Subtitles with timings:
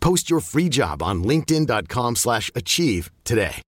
[0.00, 3.62] Post your free job on linkedin.com/achieve slash achieve today.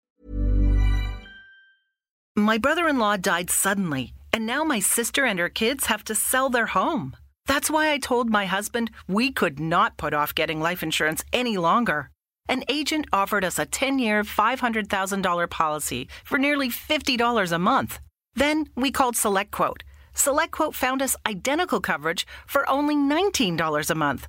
[2.36, 6.14] My brother in law died suddenly, and now my sister and her kids have to
[6.14, 7.16] sell their home.
[7.48, 11.56] That's why I told my husband we could not put off getting life insurance any
[11.56, 12.10] longer.
[12.48, 17.98] An agent offered us a 10 year, $500,000 policy for nearly $50 a month.
[18.34, 19.82] Then we called SelectQuote.
[20.14, 24.28] SelectQuote found us identical coverage for only $19 a month,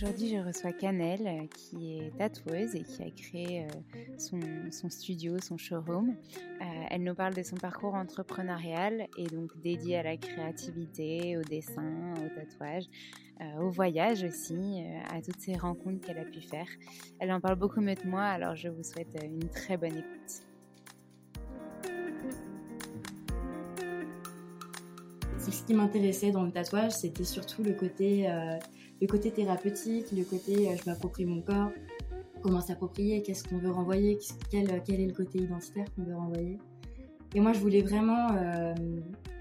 [0.00, 5.40] Aujourd'hui, je reçois Canel, euh, qui est tatoueuse et qui a créé euh, son, studio,
[5.40, 6.10] son showroom.
[6.10, 11.42] Euh, elle nous parle de son parcours entrepreneurial et donc dédié à la créativité, au
[11.42, 12.84] dessin, au tatouage,
[13.60, 16.68] au voyage aussi, à toutes ces rencontres qu'elle a pu faire.
[17.18, 20.44] Elle en parle beaucoup mieux que moi, alors je vous souhaite une très bonne écoute.
[25.38, 28.28] Ce qui m'intéressait dans le tatouage, c'était surtout le côté
[29.00, 31.70] le côté thérapeutique, le côté euh, je m'approprie mon corps,
[32.42, 34.18] comment s'approprier, qu'est-ce qu'on veut renvoyer,
[34.50, 36.58] quel, quel, est le côté identitaire qu'on veut renvoyer.
[37.34, 38.74] Et moi, je voulais vraiment, euh,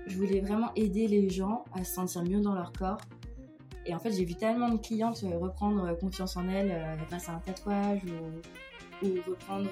[0.05, 2.99] je voulais vraiment aider les gens à se sentir mieux dans leur corps.
[3.85, 6.75] Et en fait, j'ai vu tellement de clientes euh, reprendre confiance en elles
[7.07, 9.69] grâce à un tatouage ou, ou reprendre,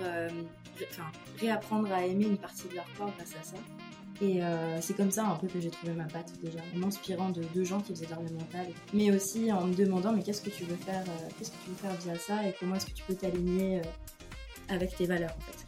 [0.89, 1.03] enfin,
[1.39, 3.57] réapprendre à aimer une partie de leur corps grâce à ça.
[4.21, 7.29] Et euh, c'est comme ça un peu que j'ai trouvé ma patte déjà, en m'inspirant
[7.31, 8.13] de deux gens qui faisaient de
[8.93, 11.69] mais aussi en me demandant mais qu'est-ce que tu veux faire, euh, qu'est-ce que tu
[11.69, 13.83] veux faire via ça et comment est-ce que tu peux t'aligner euh,
[14.69, 15.64] avec tes valeurs en fait.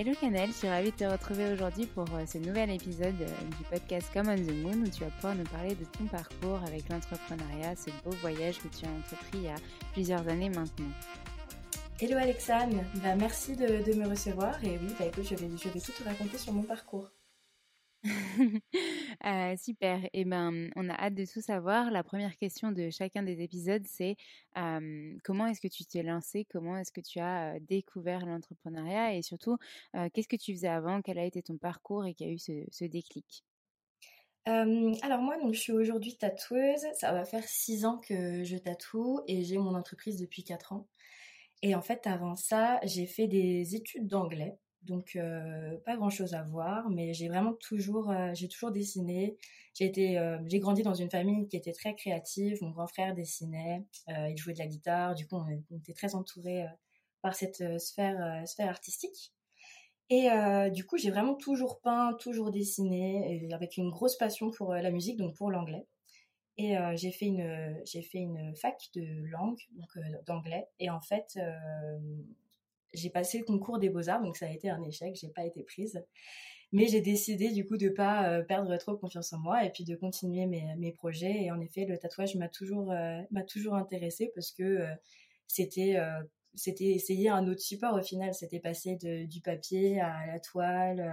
[0.00, 3.56] Hello Canel, je suis ravie de te retrouver aujourd'hui pour euh, ce nouvel épisode euh,
[3.58, 6.58] du podcast Come on the Moon où tu vas pouvoir nous parler de ton parcours
[6.66, 9.56] avec l'entrepreneuriat, ce beau voyage que tu as entrepris il y a
[9.92, 10.88] plusieurs années maintenant.
[12.00, 15.80] Hello Alexandre, bah, merci de, me recevoir et oui, bah, écoute, je, vais, je vais
[15.80, 17.10] tout te raconter sur mon parcours.
[18.06, 20.00] Euh, super.
[20.12, 21.90] Eh ben, on a hâte de tout savoir.
[21.90, 24.16] La première question de chacun des épisodes, c'est
[25.24, 29.14] comment est-ce que tu t'es lancé Comment est-ce que tu as découvert l'entrepreneuriat?
[29.14, 29.58] Et surtout,
[30.12, 31.02] qu'est-ce que tu faisais avant?
[31.02, 33.44] Quel a été ton parcours et qui a eu ce, déclic?
[34.46, 36.86] Alors moi, donc, je suis aujourd'hui tatoueuse.
[36.94, 40.88] Ça va faire six ans que je tatoue et j'ai mon entreprise depuis quatre ans.
[41.62, 44.58] Et en fait, avant ça, j'ai fait des études d'anglais.
[44.82, 49.36] Donc euh, pas grand chose à voir, mais j'ai vraiment toujours, euh, j'ai toujours dessiné.
[49.74, 52.58] J'ai été, euh, j'ai grandi dans une famille qui était très créative.
[52.62, 55.14] Mon grand frère dessinait, il jouait de la guitare.
[55.14, 56.64] Du coup, on, était très entouré
[57.22, 59.32] par cette sphère, sphère artistique.
[60.08, 60.28] Et
[60.72, 65.18] du coup, j'ai vraiment toujours peint, toujours dessiné, avec une grosse passion pour la musique,
[65.18, 65.86] donc pour l'anglais.
[66.56, 70.66] Et j'ai fait une, j'ai fait une fac de langue, donc d'anglais.
[70.80, 71.38] Et en fait,
[72.92, 75.62] j'ai passé le concours des beaux-arts, donc ça a été un échec, j'ai pas été
[75.62, 76.02] prise.
[76.72, 79.84] Mais j'ai décidé du coup de pas euh, perdre trop confiance en moi et puis
[79.84, 81.42] de continuer mes, mes projets.
[81.42, 84.94] Et en effet, le tatouage m'a toujours, euh, toujours intéressée parce que euh,
[85.48, 85.96] c'était,
[86.92, 88.34] essayer un autre support au final.
[88.34, 91.12] C'était passer du papier à la toile,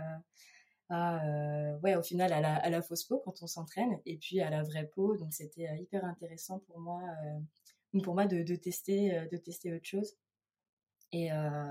[0.89, 4.41] à, ouais, au final à la, à la fausse peau quand on s'entraîne et puis
[4.41, 5.18] à la vraie peau.
[5.18, 7.01] Donc c'était hyper intéressant pour moi,
[8.03, 10.15] pour moi de, de tester, de tester autre chose.
[11.12, 11.69] Et, euh,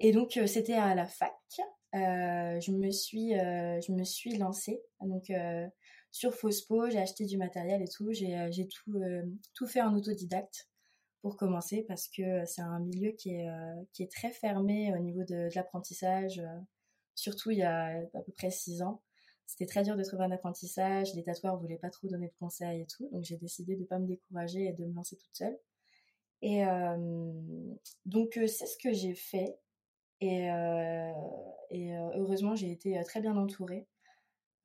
[0.00, 1.32] et donc, euh, c'était à la fac.
[1.94, 4.82] Euh, je me suis je me suis lancée.
[5.00, 5.32] Donc
[6.10, 8.12] sur Fospo j'ai acheté du matériel et tout.
[8.12, 9.00] J'ai tout
[9.54, 10.68] tout fait en autodidacte
[11.22, 13.48] pour commencer parce que c'est un milieu qui est
[13.94, 16.42] qui est très fermé au niveau de, l'apprentissage
[17.14, 19.02] surtout il y a à peu près six ans.
[19.46, 21.14] C'était très dur de trouver un apprentissage.
[21.14, 23.08] Les tatoueurs voulaient pas trop donner de conseils et tout.
[23.12, 25.58] Donc j'ai décidé de pas me décourager et de me lancer toute seule
[26.42, 26.64] et
[28.06, 29.58] donc c'est ce que j'ai fait.
[30.20, 30.50] Et,
[32.14, 33.86] heureusement, j'ai été très bien entourée.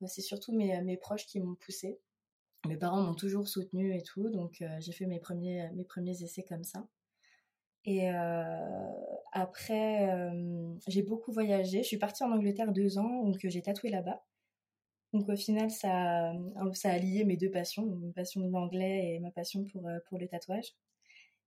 [0.06, 2.00] C'est surtout mes, proches qui m'ont poussée.
[2.66, 5.70] Mes parents m'ont toujours soutenue et tout, donc j'ai fait mes premiers,
[6.22, 6.86] essais comme ça.
[7.84, 8.08] Et
[9.32, 10.30] après,
[10.88, 11.82] j'ai beaucoup voyagé.
[11.82, 14.24] Je suis partie en Angleterre deux ans, donc j'ai tatoué là-bas.
[15.12, 16.32] Donc au final, ça,
[16.72, 20.18] ça a lié mes deux passions, ma passion de l'anglais et ma passion pour, pour
[20.18, 20.74] le tatouage.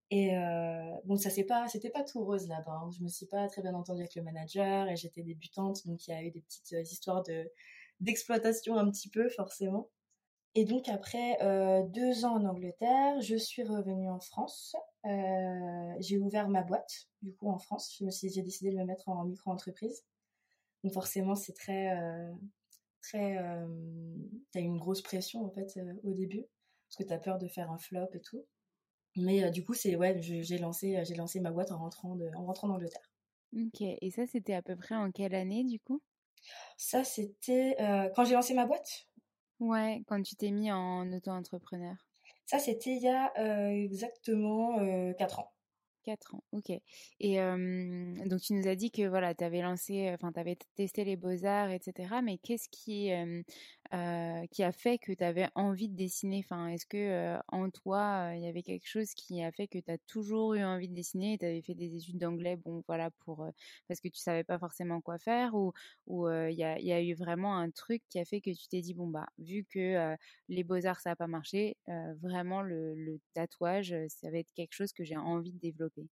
[0.09, 2.71] Et euh, bon, ça c'est pas, c'était pas tout rose là-bas.
[2.83, 2.89] Hein.
[2.97, 6.11] Je me suis pas très bien entendue avec le manager et j'étais débutante, donc il
[6.11, 7.51] y a eu des petites euh, histoires de
[7.99, 9.89] d'exploitation un petit peu forcément.
[10.55, 14.75] Et donc après euh, deux ans en Angleterre, je suis revenue en France.
[15.05, 18.01] Euh, j'ai ouvert ma boîte du coup en France.
[18.23, 20.03] J'ai décidé de me mettre en micro-entreprise.
[20.83, 21.95] Donc forcément c'est très
[23.01, 23.37] très,
[24.51, 26.45] t'as une grosse pression en fait au début
[26.87, 28.45] parce que t'as peur de faire un flop et tout.
[29.17, 32.15] Mais euh, du coup, c'est ouais, j'ai lancé, euh, j'ai lancé ma boîte en rentrant
[32.15, 33.11] de, en rentrant d'Angleterre.
[33.55, 33.81] Ok.
[33.81, 36.01] Et ça, c'était à peu près en quelle année du coup?
[36.77, 39.07] Ça, c'était euh, quand j'ai lancé ma boîte?
[39.59, 41.95] Ouais, quand tu t'es mis en auto-entrepreneur.
[42.45, 43.33] Ça, c'était il y a
[43.73, 44.77] exactement
[45.15, 45.51] 4 ans.
[46.03, 46.71] 4 ans, ok.
[47.19, 51.03] Et donc tu nous as dit que voilà, tu avais lancé, enfin tu avais testé
[51.03, 52.21] les beaux-arts, etc.
[52.21, 53.11] Mais qu'est-ce qui,
[54.51, 56.41] qui a fait que tu avais envie de dessiner?
[56.43, 59.91] Enfin, Est-ce que en toi, il y avait quelque chose qui a fait que tu
[59.91, 63.11] as toujours eu envie de dessiner et tu avais fait des études d'anglais, bon voilà,
[63.11, 63.47] pour,
[63.87, 65.73] parce que tu savais pas forcément quoi faire Ou
[66.29, 69.07] il y, a, eu vraiment un truc qui a fait que tu t'es dit, bon
[69.07, 70.15] bah, vu que
[70.49, 71.77] les beaux-arts ça n'a pas marché,
[72.21, 76.07] vraiment le tatouage, ça va être quelque chose que j'ai envie de développer?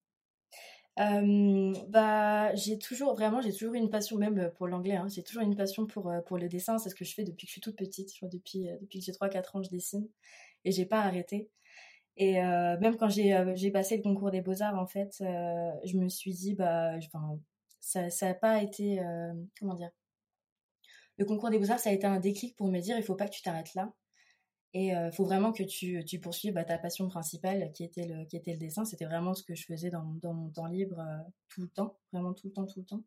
[0.96, 4.96] Bah, j'ai toujours vraiment, j'ai toujours une passion même pour l'anglais.
[4.96, 5.06] Hein.
[5.08, 6.78] J'ai toujours une passion pour pour le dessin.
[6.78, 8.12] C'est ce que je fais depuis que je suis toute petite.
[8.16, 10.08] Je depuis depuis que j'ai 3-4 ans, je dessine
[10.64, 11.50] et j'ai pas arrêté.
[12.16, 16.08] Et même quand j'ai j'ai passé le concours des beaux arts, en fait, je me
[16.08, 17.38] suis dit bah, enfin,
[17.80, 19.00] ça ça a pas été
[19.60, 19.90] comment dire?
[21.18, 23.16] Le concours des beaux arts, ça a été un déclic pour me dire il faut
[23.16, 23.92] pas que tu t'arrêtes là.
[24.74, 28.06] Et il euh, faut vraiment que tu, tu poursuives bah, ta passion principale qui était
[28.06, 28.84] le, dessin.
[28.84, 32.34] C'était vraiment ce que je faisais dans, mon temps libre euh, tout le temps, vraiment
[32.34, 33.02] tout le temps, tout le temps.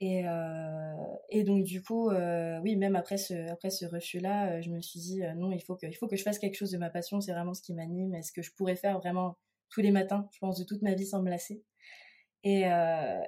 [0.00, 0.94] Et, euh,
[1.28, 3.34] et donc du coup, oui, même après ce,
[3.70, 6.78] ce refus-là, je me suis dit non, il faut, que, je fasse quelque chose de
[6.78, 7.20] ma passion.
[7.20, 8.12] C'est vraiment ce qui m'anime.
[8.16, 9.36] Est-ce que je pourrais faire vraiment
[9.70, 11.62] tous les matins, je pense, de toute ma vie sans me lasser
[12.42, 12.64] et,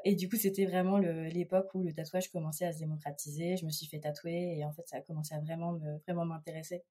[0.05, 3.57] et, du coup, c'était vraiment l'époque où le tatouage commençait à se démocratiser.
[3.57, 6.25] Je me suis fait tatouer et en fait, ça a commencé à vraiment me, vraiment
[6.25, 6.83] m'intéresser.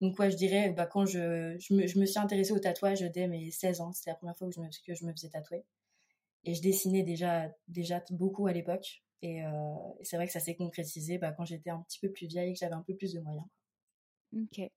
[0.00, 3.00] Donc, ouais, je dirais, bah, quand je, je, me, je me suis intéressée au tatouage
[3.00, 5.30] dès mes 16 ans, c'était la première fois que je, me, que je me faisais
[5.30, 5.64] tatouer.
[6.44, 9.02] Et je dessinais déjà, déjà beaucoup à l'époque.
[9.22, 9.42] Et,
[10.02, 12.52] c'est vrai que ça s'est concrétisé bah, quand j'étais un petit peu plus vieille et
[12.52, 13.46] que j'avais un peu plus de moyens.
[14.34, 14.70] Ok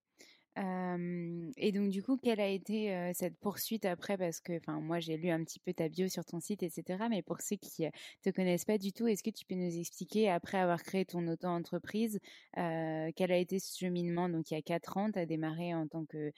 [0.59, 4.17] et donc du coup, quelle a été cette poursuite après?
[4.17, 7.07] Parce que, moi j'ai lu un petit peu ta bio sur ton site, etc.
[7.09, 7.87] Mais pour ceux qui
[8.23, 11.25] te connaissent pas du tout, est-ce que tu peux nous expliquer après avoir créé ton
[11.27, 12.19] auto-entreprise,
[12.55, 14.27] quel a été ce cheminement?
[14.27, 16.31] Donc il y a quatre ans, tu as démarré en tant que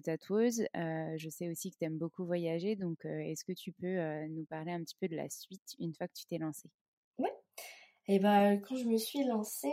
[0.00, 0.66] tatoueuse.
[0.74, 4.72] je sais aussi que tu aimes beaucoup voyager, donc est-ce que tu peux nous parler
[4.72, 6.70] un petit peu de la suite une fois que tu t'es lancée?
[7.18, 7.28] Oui.
[8.08, 9.68] Et ben, quand je me suis lancée,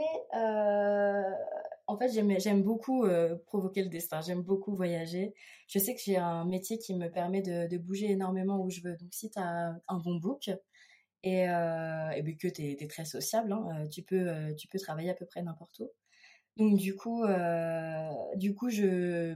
[1.87, 4.21] en fait, j'aime beaucoup euh, provoquer le destin.
[4.21, 5.33] J'aime beaucoup voyager.
[5.67, 8.95] Je sais que j'ai un métier qui me permet de, bouger énormément où je veux.
[8.95, 10.49] Donc, si tu as un bon book
[11.23, 14.79] et, euh, et ben, que tu es, très sociable, hein, euh, tu, peux, tu peux
[14.79, 15.91] travailler à peu près n'importe où.
[16.57, 17.23] Donc, du coup,
[18.35, 19.35] du coup je,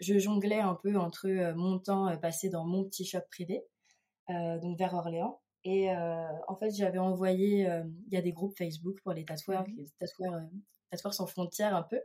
[0.00, 3.62] je jonglais un peu entre mon temps passé dans mon petit shop privé,
[4.28, 5.42] donc vers Orléans.
[5.64, 7.68] Et en fait, j'avais envoyé,
[8.06, 10.40] il y a des groupes Facebook pour les tatoueurs, mmh les tatoueurs
[10.90, 12.00] tatoueurs sans frontières un peu.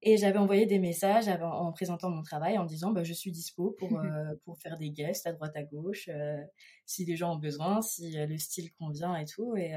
[0.00, 3.72] Et j'avais envoyé des messages en présentant mon travail en disant bah, je suis dispo
[3.72, 6.40] pour, euh, pour faire des guests à droite à gauche, euh,
[6.86, 9.56] si les gens ont besoin, si euh, le style convient et tout.
[9.56, 9.72] Et,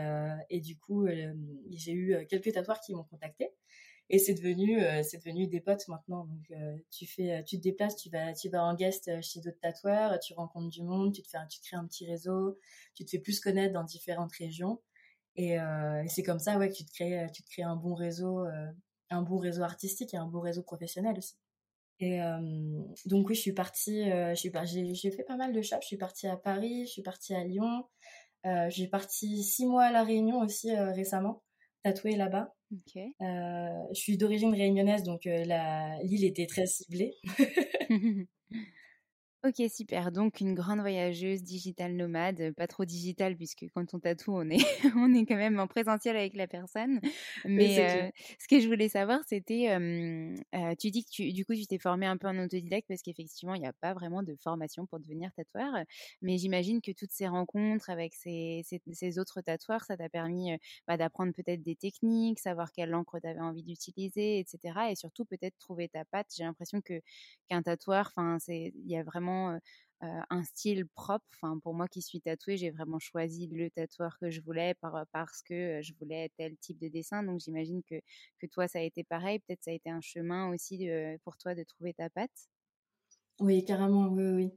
[0.49, 1.07] et du coup,
[1.71, 3.49] j'ai eu quelques tatoueurs qui m'ont contacté.
[4.13, 6.25] Et c'est devenu, c'est devenu des potes maintenant.
[6.25, 6.51] Donc,
[6.89, 10.33] tu, fais, tu te déplaces, tu vas, tu vas en guest chez d'autres tatoueurs, tu
[10.33, 12.59] rencontres du monde, tu, te fais, tu crées un petit réseau,
[12.93, 14.81] tu te fais plus connaître dans différentes régions.
[15.39, 17.93] Euh, et, c'est comme ça ouais, que tu te crées, tu te crées un bon
[17.93, 18.67] réseau, euh,
[19.09, 21.35] un bon réseau artistique et un bon réseau professionnel aussi.
[21.99, 22.39] Et euh,
[23.05, 25.81] donc oui, je suis partie, j'ai fait pas mal de shops.
[25.81, 27.85] Je suis partie à Paris, je suis partie à Lyon,
[28.69, 31.43] j'ai parti six mois à La Réunion aussi récemment,
[31.83, 32.55] tatouée là-bas.
[32.95, 37.13] je suis d'origine réunionnaise, donc l'île était très ciblée.
[39.43, 40.11] Ok, super.
[40.11, 44.59] Donc une grande voyageuse, digital nomade, pas trop digital puisque quand on tatoue, on est,
[44.95, 47.01] on est quand même en présentiel avec la personne.
[47.43, 49.75] Mais ce que je voulais savoir, c'était,
[50.77, 53.55] tu dis que tu, du coup, tu t'es formée un peu en autodidacte parce qu'effectivement,
[53.55, 55.73] il n'y a pas vraiment de formation pour devenir tatoueur.
[56.21, 58.61] Mais j'imagine que toutes ces rencontres avec ces,
[58.93, 60.51] ces, autres tatoueurs, ça t'a permis
[60.87, 64.91] bah, d'apprendre peut-être des techniques, savoir quelle encre tu avais envie d'utiliser, etc.
[64.91, 66.27] Et surtout peut-être trouver ta patte.
[66.37, 67.01] J'ai l'impression que
[67.49, 69.30] qu'un tatoueur, enfin, il y a vraiment
[70.01, 71.25] un style propre.
[71.35, 74.73] Enfin, pour moi qui suis tatouée, j'ai vraiment choisi le tatoueur que je voulais
[75.11, 77.23] parce que je voulais tel type de dessin.
[77.23, 77.95] Donc j'imagine que,
[78.39, 79.39] que toi, ça a été pareil.
[79.39, 80.87] Peut-être ça a été un chemin aussi
[81.23, 82.49] pour toi de trouver ta patte.
[83.39, 84.53] Oui, carrément, oui, oui.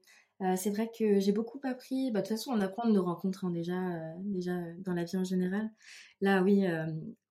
[0.56, 2.10] C'est vrai que j'ai beaucoup appris.
[2.10, 3.74] Bah, de toute façon, on apprend de nos rencontres hein, déjà,
[4.18, 5.70] déjà dans la vie en général.
[6.20, 6.64] Là, oui,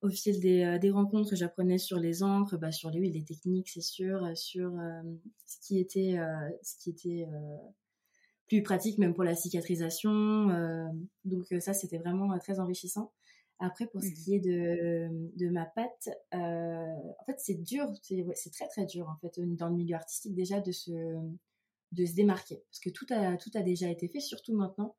[0.01, 3.69] au fil des, des rencontres, j'apprenais sur les encres, bah, sur les, oui, les techniques,
[3.69, 4.71] c'est sûr, sur
[5.45, 6.17] ce qui était,
[6.61, 7.27] ce qui était
[8.47, 10.47] plus pratique même pour la cicatrisation.
[11.25, 13.11] donc ça, c'était vraiment très enrichissant.
[13.59, 14.13] Après, pour ce mmh.
[14.13, 19.17] qui est de, de ma patte, en fait, c'est dur, c'est très très dur en
[19.17, 20.91] fait dans le milieu artistique déjà de se,
[21.93, 24.95] de se démarquer parce que tout a, tout a déjà été fait, surtout maintenant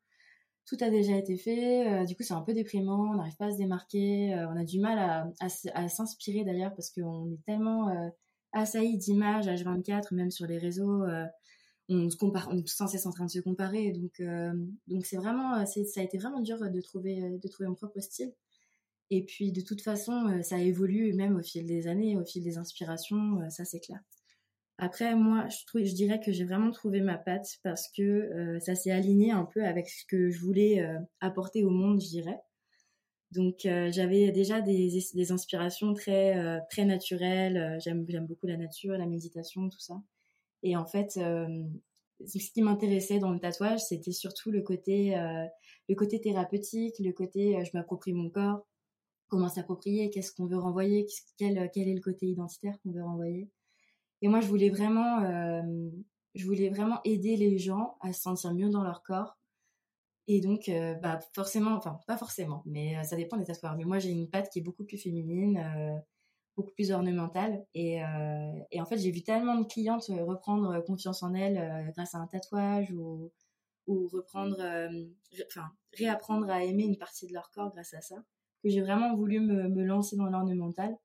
[0.66, 1.86] tout a déjà été fait.
[1.86, 3.10] Euh, du coup, c'est un peu déprimant.
[3.12, 4.34] On n'arrive pas à se démarquer.
[4.34, 5.30] Euh, on a du mal à,
[5.74, 8.08] à, s'inspirer d'ailleurs parce qu'on est tellement euh,
[8.52, 11.04] assailli d'images H24, même sur les réseaux.
[11.88, 13.92] on se compare, on est sans cesse en train de se comparer.
[13.92, 14.22] Donc,
[14.86, 18.32] donc c'est vraiment, ça a été vraiment dur de trouver, de trouver mon propre style.
[19.10, 22.58] Et puis, de toute façon, ça évolue même au fil des années, au fil des
[22.58, 23.40] inspirations.
[23.50, 24.00] ça, c'est clair.
[24.78, 28.59] Après, moi, je, trouve, je dirais que j'ai vraiment trouvé ma patte parce que euh,
[28.59, 32.09] ça s'est aligné un peu avec ce que je voulais euh, apporter au monde, je
[32.09, 32.40] dirais.
[33.31, 37.78] Donc, euh, j'avais déjà des, des, inspirations très, très naturelles.
[37.81, 40.00] J'aime, beaucoup la nature, la méditation, tout ça.
[40.62, 45.16] Et en fait, ce qui m'intéressait dans le tatouage, c'était surtout le côté,
[45.88, 48.64] le côté thérapeutique, le côté je m'approprie mon corps,
[49.26, 53.49] comment s'approprier, qu'est-ce qu'on veut renvoyer, quel, quel est le côté identitaire qu'on veut renvoyer.
[54.25, 55.90] Et moi, je voulais vraiment, euh,
[56.35, 59.37] je voulais vraiment aider les gens à se sentir mieux dans leur corps.
[60.28, 63.76] Et donc, euh, bah, forcément, enfin, pas forcément, mais euh, ça dépend des tatouages.
[63.76, 65.62] Mais moi, j'ai une patte qui est beaucoup plus féminine,
[66.57, 67.66] beaucoup plus ornementale.
[67.75, 72.26] Et, en fait, j'ai vu tellement de clientes reprendre confiance en elles grâce à un
[72.26, 73.31] tatouage ou,
[75.99, 78.16] réapprendre à aimer une partie de leur corps grâce à ça,
[78.62, 80.97] que j'ai vraiment voulu me, me lancer dans l'ornemental.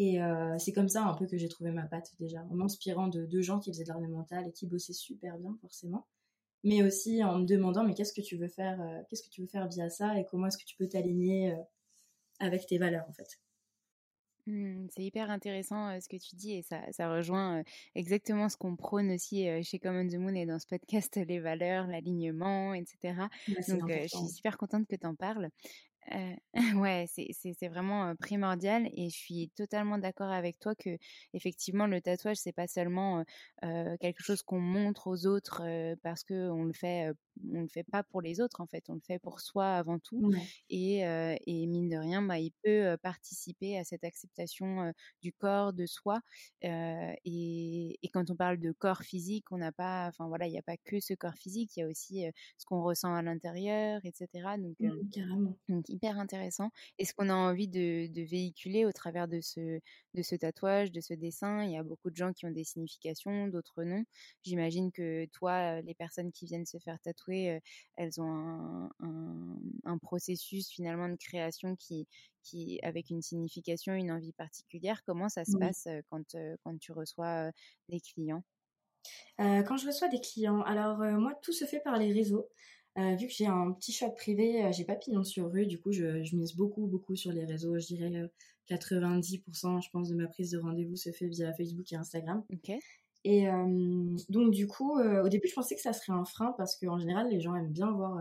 [0.00, 3.08] Et euh, c'est comme ça un peu que j'ai trouvé ma patte déjà, en m'inspirant
[3.08, 6.06] de deux gens qui faisaient de l'ornemental et qui bossaient super bien forcément,
[6.64, 9.42] mais aussi en me demandant mais qu'est-ce que tu veux faire, euh, qu'est-ce que tu
[9.42, 11.56] veux faire via ça et comment est-ce que tu peux t'aligner euh,
[12.38, 13.28] avec tes valeurs en fait?
[14.46, 17.62] Mmh, c'est hyper intéressant ce que tu dis et ça, ça rejoint
[17.94, 21.86] exactement ce qu'on prône aussi chez Common the Moon et dans ce podcast, les valeurs,
[21.88, 23.28] l'alignement, etc.
[23.68, 25.50] Donc je suis super contente que tu en parles.
[26.12, 26.34] Euh,
[26.82, 30.96] ouais, c'est vraiment primordial et je suis totalement d'accord avec toi que
[31.34, 33.24] effectivement le tatouage c'est pas seulement
[33.62, 35.62] quelque chose qu'on montre aux autres
[36.02, 37.12] parce que on le fait
[37.52, 39.98] on le fait pas pour les autres en fait, on le fait pour soi avant
[39.98, 40.32] tout
[40.68, 44.92] et, et, mine de rien bah, il peut participer à cette acceptation
[45.22, 46.20] du corps de soi
[46.62, 50.58] et, et, quand on parle de corps physique on n'a pas enfin voilà il n'y
[50.58, 52.24] a pas que ce corps physique il y a aussi
[52.58, 54.28] ce qu'on ressent à l'intérieur etc
[54.58, 54.76] donc,
[55.10, 55.56] carrément
[55.88, 56.70] hyper intéressant.
[56.98, 59.80] Et ce qu'on a envie de, véhiculer au travers de ce,
[60.14, 62.64] de ce tatouage, de ce dessin, il y a beaucoup de gens qui ont des
[62.64, 64.04] significations, d'autres non.
[64.42, 67.29] J'imagine que toi, les personnes qui viennent se faire tatouer,
[67.96, 72.06] elles ont un, processus finalement de création qui,
[72.42, 75.02] qui, avec une signification, une envie particulière.
[75.04, 77.50] Comment ça se passe quand, quand tu reçois
[77.88, 78.42] des clients?
[79.38, 82.48] Quand je reçois des clients, alors moi tout se fait par les réseaux.
[82.98, 85.92] Euh, vu que j'ai un petit shop privé, j'ai pas pignon sur rue, du coup
[85.92, 87.78] je, je, mise beaucoup beaucoup sur les réseaux.
[87.78, 88.10] Je dirais
[88.68, 92.44] 90% euh, je pense de ma prise de rendez-vous se fait via Facebook et Instagram.
[92.52, 92.72] Ok.
[93.24, 93.48] Et
[94.30, 97.28] donc du coup, au début je pensais que ça serait un frein parce qu'en général
[97.28, 98.18] les gens aiment bien voir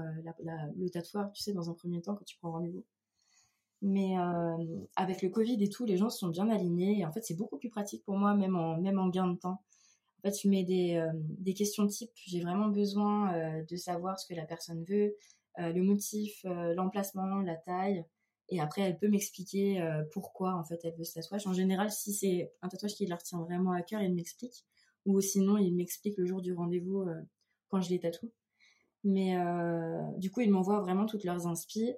[0.75, 2.83] le tatoueur, tu sais, dans un premier temps quand tu prends rendez-vous.
[3.81, 4.15] Mais
[4.97, 7.35] avec le Covid et tout, les gens se sont bien alignés et en fait c'est
[7.35, 9.61] beaucoup plus pratique pour moi, même en, même gain de temps.
[10.19, 12.11] En fait, tu mets des, euh, des questions type.
[12.25, 15.15] J'ai vraiment besoin euh, de savoir ce que la personne veut,
[15.59, 16.43] euh, le motif,
[16.75, 18.03] l'emplacement, la taille.
[18.49, 19.79] Et après, elle peut m'expliquer
[20.11, 21.45] pourquoi en fait elle veut ce tatouage.
[21.45, 24.65] En général, si c'est un tatouage qui leur tient vraiment à cœur, il m'explique.
[25.09, 27.05] Ou sinon, il m'explique le jour du rendez-vous
[27.69, 28.31] quand je les tatoue.
[29.03, 29.35] Mais
[30.17, 31.93] du coup, ils m'envoient vraiment toutes leurs inspi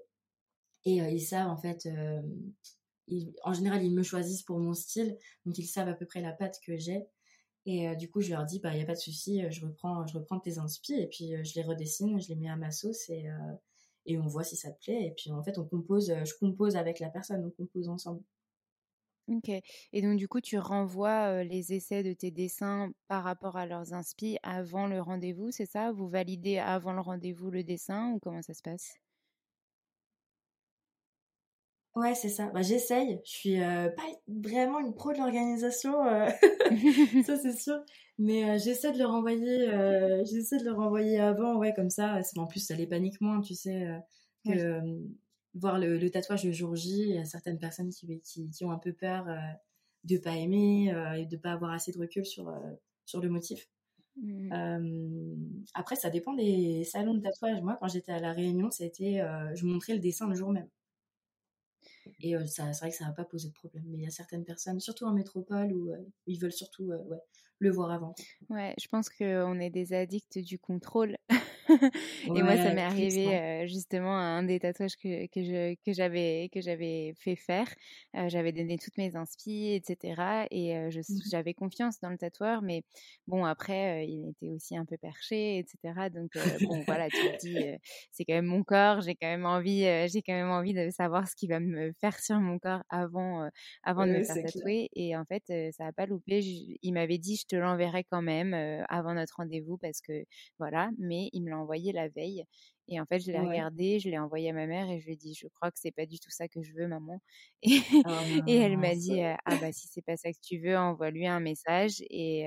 [0.85, 1.87] et ils savent en fait.
[3.43, 6.31] en général, ils me choisissent pour mon style, donc ils savent à peu près la
[6.31, 7.05] patte que j'ai.
[7.65, 9.51] Et euh, du coup, je leur dis, bah, il n'y a pas de souci, euh,
[9.51, 12.49] je reprends, je reprends tes inspi et puis euh, je les redessine, je les mets
[12.49, 13.27] à ma sauce et,
[14.05, 15.05] et on voit si ça te plaît.
[15.07, 18.23] Et puis, en fait, on compose, je compose avec la personne, on compose ensemble.
[19.31, 19.49] Ok.
[19.49, 23.93] Et donc, du coup, tu renvoies les essais de tes dessins par rapport à leurs
[23.93, 25.91] inspi avant le rendez-vous, c'est ça?
[25.91, 28.95] Vous validez avant le rendez-vous le dessin ou comment ça se passe?
[31.95, 32.49] Ouais, c'est ça.
[32.53, 33.19] Bah, j'essaye.
[33.25, 36.29] Je suis euh, pas vraiment une pro de l'organisation, euh,
[37.21, 37.81] ça c'est sûr.
[38.17, 39.65] Mais j'essaie de le renvoyer,
[40.25, 42.19] j'essaie de le renvoyer avant, ouais, comme ça.
[42.37, 43.87] En plus, ça les panique moins, tu sais,
[44.45, 44.81] que
[45.53, 47.01] voir le, tatouage le jour J.
[47.01, 49.27] Il y a certaines personnes qui, qui, ont un peu peur
[50.03, 52.51] de pas aimer et de pas avoir assez de recul sur
[53.05, 53.67] sur le motif.
[54.17, 54.51] Mmh.
[55.73, 57.61] après, ça dépend des salons de tatouage.
[57.61, 59.21] Moi, quand j'étais à la Réunion, c'était,
[59.55, 60.69] je montrais le dessin le jour même.
[62.19, 63.83] Et ça, c'est vrai que ça n'a pas posé de problème.
[63.87, 65.93] Mais il y a certaines personnes, surtout en métropole, où
[66.27, 67.19] ils veulent surtout ouais,
[67.59, 68.15] le voir avant.
[68.49, 71.15] Ouais, je pense qu'on est des addicts du contrôle.
[72.25, 75.93] et moi, ça m'est arrivé euh, justement à un des tatouages que, que, je, que,
[75.93, 77.67] j'avais, que j'avais fait faire.
[78.15, 80.45] Euh, j'avais donné toutes mes inspi, etc.
[80.51, 82.83] Et euh, mmh j'avais confiance dans le tatoueur, mais
[83.27, 86.09] bon, après, il était aussi un peu perché, etc.
[86.13, 87.57] Donc, bon, voilà, tu te dis,
[88.11, 91.27] c'est quand même mon corps, j'ai quand même envie, j'ai quand même envie de savoir
[91.27, 93.49] ce qu'il va me faire sur mon corps avant,
[93.83, 94.89] avant de me faire tatouer.
[94.95, 96.39] Et en fait, ça n'a pas loupé.
[96.39, 98.53] il m'avait dit, je te l'enverrai quand même
[98.89, 100.25] avant notre rendez-vous parce que
[100.59, 102.45] voilà, mais il me l'a envoyé la veille.
[102.87, 105.13] Et en fait, je l'ai regardé, je l'ai envoyé à ma mère et je lui
[105.13, 107.21] ai dit, je crois que c'est pas du tout ça que je veux, maman.
[107.63, 108.09] Et, oh
[108.47, 111.39] et elle m'a dit, ah bah si c'est pas ça que tu veux, envoie-lui un
[111.39, 112.41] message et,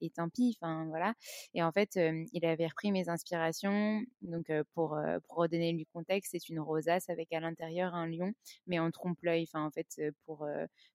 [0.00, 0.56] et tant pis.
[0.60, 1.14] Enfin voilà.
[1.54, 1.98] Et en fait,
[2.32, 4.02] il avait repris mes inspirations.
[4.22, 8.32] Donc pour, pour redonner du contexte, c'est une rosace avec à l'intérieur un lion,
[8.66, 9.46] mais en trompe-l'œil.
[9.50, 9.88] Enfin en fait,
[10.26, 10.46] pour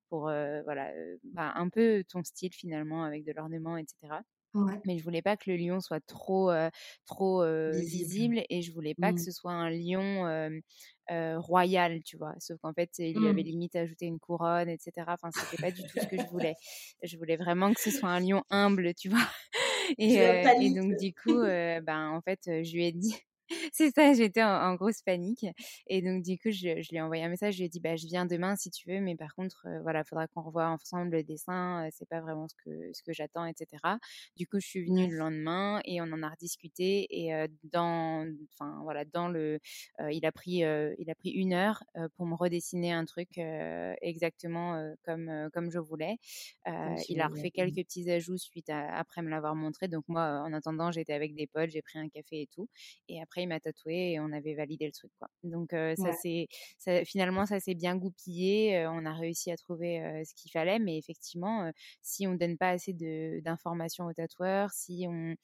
[0.10, 0.92] pour voilà,
[1.24, 4.24] bah, un peu ton style finalement avec de l'ornement, etc.
[4.86, 6.52] Mais je voulais pas que le lion soit trop,
[7.06, 8.44] trop visible.
[8.50, 9.24] et je voulais pas que mmh.
[9.24, 10.62] ce soit un lion
[11.10, 12.34] royal, tu vois?
[12.40, 13.46] Sauf qu'en fait, il lui avait mmh.
[13.46, 14.92] limite ajouté une couronne, etc.
[15.08, 16.56] Enfin, c'était pas du tout ce que je voulais.
[17.04, 19.28] Je voulais vraiment que ce soit un lion humble, tu vois?
[19.98, 23.14] Et, et donc du coup, ben en fait, je lui ai dit,
[23.74, 25.46] c'est ça, j'étais en, grosse panique.
[25.88, 27.56] Et donc, du coup, je, je, lui ai envoyé un message.
[27.56, 29.82] Je lui ai dit, bah, je viens demain si tu veux, mais par contre, euh,
[29.82, 31.86] voilà, faudra qu'on revoie ensemble le dessin.
[31.86, 33.68] Euh, c'est pas vraiment ce que, ce que j'attends, etc.
[34.36, 37.08] Du coup, je suis venue le lendemain et on en a rediscuté.
[37.10, 39.60] Et euh, dans, enfin, voilà, dans le,
[40.12, 40.64] il a pris,
[40.98, 41.84] il a pris une heure
[42.16, 43.38] pour me redessiner un truc
[44.02, 46.18] exactement comme, comme je voulais.
[47.10, 49.88] il a refait quelques petits ajouts suite à, après me l'avoir montré.
[49.88, 52.70] Donc, moi, en attendant, j'étais avec des potes, j'ai pris un café et tout.
[53.08, 55.30] Et après, il m'a tatoué et on avait validé le truc quoi.
[55.44, 56.48] Donc ça c'est
[57.06, 61.72] finalement ça s'est bien goupillé, on a réussi à trouver ce qu'il fallait mais effectivement
[62.02, 62.94] si on donne pas assez
[63.44, 65.36] d'informations au tatoueur, si on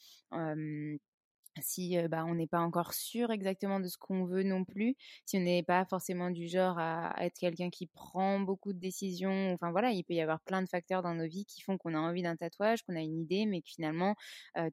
[1.61, 5.37] si bah, on n'est pas encore sûr exactement de ce qu'on veut non plus, si
[5.37, 9.71] on n'est pas forcément du genre à, être quelqu'un qui prend beaucoup de décisions, enfin
[9.71, 11.99] voilà, il peut y avoir plein de facteurs dans nos vies qui font qu'on a
[11.99, 14.15] envie d'un tatouage, qu'on a une idée, mais que finalement,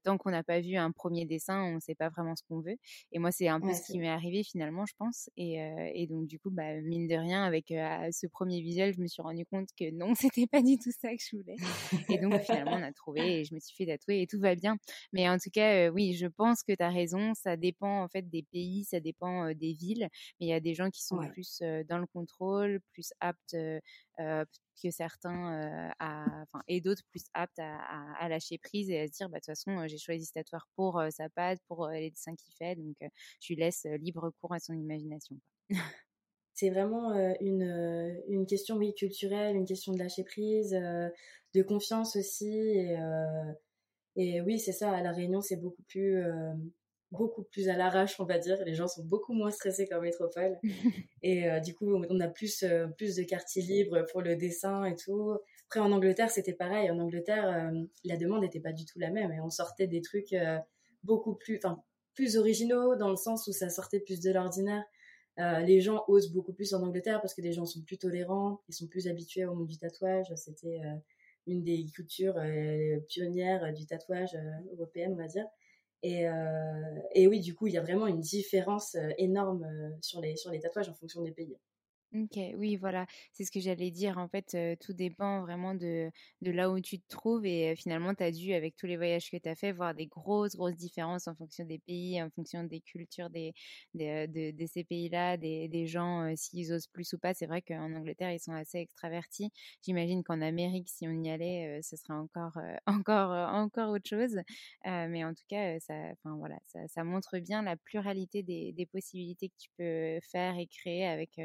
[0.03, 2.61] tant qu'on n'a pas vu un premier dessin, on ne sait pas vraiment ce qu'on
[2.61, 2.77] veut.
[3.12, 5.31] Et moi, c'est un peu ce qui m'est arrivé finalement, je pense.
[5.37, 9.23] Et, donc du coup, bah, mine de rien, avec ce premier visuel, je me suis
[9.23, 11.57] rendu compte que non, c'était pas du tout ça que je voulais.
[12.09, 14.55] Et donc finalement, on a trouvé et je me suis fait tatouer et tout va
[14.55, 14.77] bien.
[15.12, 18.29] Mais en tout cas, oui, je pense que tu as raison, ça dépend en fait
[18.29, 20.09] des pays, ça dépend des villes,
[20.40, 23.57] mais il y a des gens qui sont plus dans le contrôle, plus aptes
[24.18, 26.24] que certains à,
[26.68, 29.87] et d'autres plus aptes à, lâcher prise et à se dire bah de toute façon
[29.87, 32.96] j'ai choisi ce tatoueur pour sa patte, pour les dessins qu'il fait, donc
[33.40, 35.37] je lui laisse libre cours à son imagination.
[36.55, 42.48] C'est vraiment une, une question oui culturelle, une question de lâcher prise, de confiance aussi
[42.48, 42.96] et
[44.16, 46.52] et oui, c'est ça, à La Réunion, c'est beaucoup plus, euh,
[47.12, 48.57] beaucoup plus à l'arrache, on va dire.
[48.64, 50.59] Les gens sont beaucoup moins stressés qu'en métropole.
[51.22, 54.85] et euh, du coup, on a plus, euh, plus de quartiers libres pour le dessin
[54.87, 55.37] et tout.
[55.66, 56.90] Après, en Angleterre, c'était pareil.
[56.90, 57.70] En Angleterre,
[58.05, 59.33] la demande n'était pas du tout la même.
[59.33, 60.35] Et on sortait des trucs
[61.02, 61.83] beaucoup plus, enfin,
[62.14, 64.85] plus originaux dans le sens où ça sortait plus de l'ordinaire.
[65.37, 68.74] les gens osent beaucoup plus en Angleterre parce que les gens sont plus tolérants, ils
[68.74, 70.33] sont plus habitués au monde du tatouage.
[70.37, 70.79] C'était
[71.47, 75.47] une des cultures euh, pionnières du tatouage euh, européenne, on va dire.
[76.03, 79.67] Et, euh, oui, du coup, il y a vraiment une différence énorme
[80.03, 81.57] sur les tatouages en fonction des pays.
[82.14, 84.16] OK, oui, voilà, c'est ce que j'allais dire.
[84.16, 88.31] En fait, tout dépend vraiment de, là où tu te trouves et finalement, tu as
[88.31, 91.35] dû, avec tous les voyages que tu as fait, voir des grosses, grosses différences en
[91.35, 93.53] fonction des pays, en fonction des cultures des,
[93.95, 97.35] de, ces pays-là, des, gens, s'ils osent plus ou pas.
[97.35, 99.51] C'est vrai qu'en Angleterre, ils sont assez extravertis.
[99.85, 104.38] J'imagine qu'en Amérique, si on y allait, ce serait encore, encore, encore autre chose.
[104.85, 109.69] mais en tout cas, ça, voilà, ça, montre bien la pluralité des possibilités que tu
[109.77, 111.38] peux faire et créer avec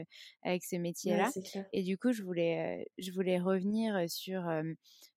[0.52, 1.32] avec ce métier-là.
[1.74, 4.44] et du coup, je voulais, je voulais revenir sur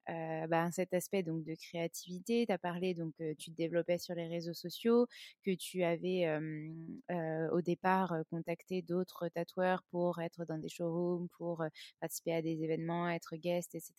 [0.08, 2.46] bah, cet aspect donc de créativité.
[2.46, 5.06] Tu as parlé, donc tu te développais sur les réseaux sociaux,
[5.44, 6.28] que tu avais
[7.52, 11.62] au départ contacté d'autres tatoueurs pour être dans des showrooms, pour
[12.00, 13.94] participer à des événements, être guest, etc.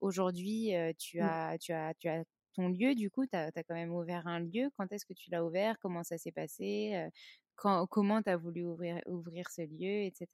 [0.00, 1.22] Aujourd'hui, tu, mmh.
[1.22, 4.26] as, tu, as, tu as ton lieu, du coup, tu as, as, quand même ouvert
[4.26, 4.70] un lieu.
[4.76, 5.76] Quand est-ce que tu l'as ouvert?
[5.80, 7.08] Comment ça s'est passé?
[7.56, 10.26] Comment tu as voulu ouvrir, ouvrir ce lieu, etc.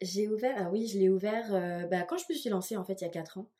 [0.00, 1.50] j'ai ouvert, ah oui, je l'ai ouvert
[1.90, 3.50] bah, quand je me suis lancée en fait il y a 4 ans.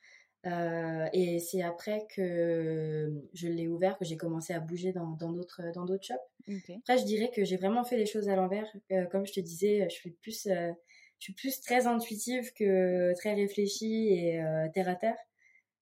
[1.13, 5.85] et c'est après que je l'ai ouvert que j'ai commencé à bouger dans d'autres dans
[5.85, 6.15] d'autres shops.
[6.89, 8.71] Après, je dirais que j'ai vraiment fait les choses à l'envers.
[9.11, 10.49] comme je te disais, je suis plus
[11.19, 14.43] je suis plus très intuitive que très réfléchie et
[14.75, 15.17] terre à terre.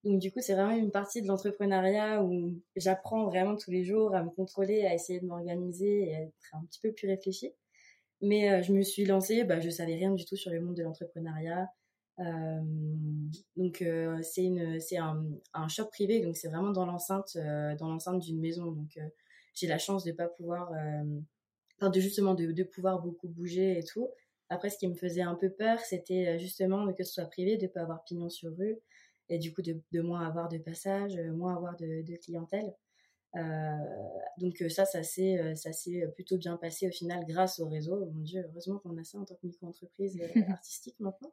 [0.05, 4.15] Donc du coup, c'est vraiment une partie de l'entrepreneuriat où j'apprends vraiment tous les jours
[4.15, 7.53] à me contrôler, à essayer de m'organiser et à être un petit peu plus réfléchie.
[8.21, 10.77] Mais euh, je me suis lancée, bah, je savais rien du tout sur le monde
[10.77, 11.69] de l'entrepreneuriat.
[12.21, 12.61] Euh,
[13.57, 17.89] donc euh, c'est une, c'est un, un, shop privé, donc c'est vraiment dans l'enceinte, dans
[17.89, 18.73] l'enceinte d'une maison.
[18.73, 18.99] Donc
[19.55, 20.71] j'ai la chance de pas pouvoir,
[21.81, 24.11] de justement de, de pouvoir beaucoup bouger et tout.
[24.51, 27.67] Après, ce qui me faisait un peu peur, c'était justement que ce soit privé, de
[27.67, 28.79] pas avoir pignon sur rue
[29.29, 32.75] et du coup de, de moins avoir de passages, euh, moins avoir de, de clientèle.
[33.37, 33.41] Euh,
[34.39, 38.07] donc euh, ça, ça s'est, ça s'est plutôt bien passé au final grâce au réseau.
[38.13, 41.33] Mon Dieu, heureusement qu'on a ça en tant que micro-entreprise artistique maintenant.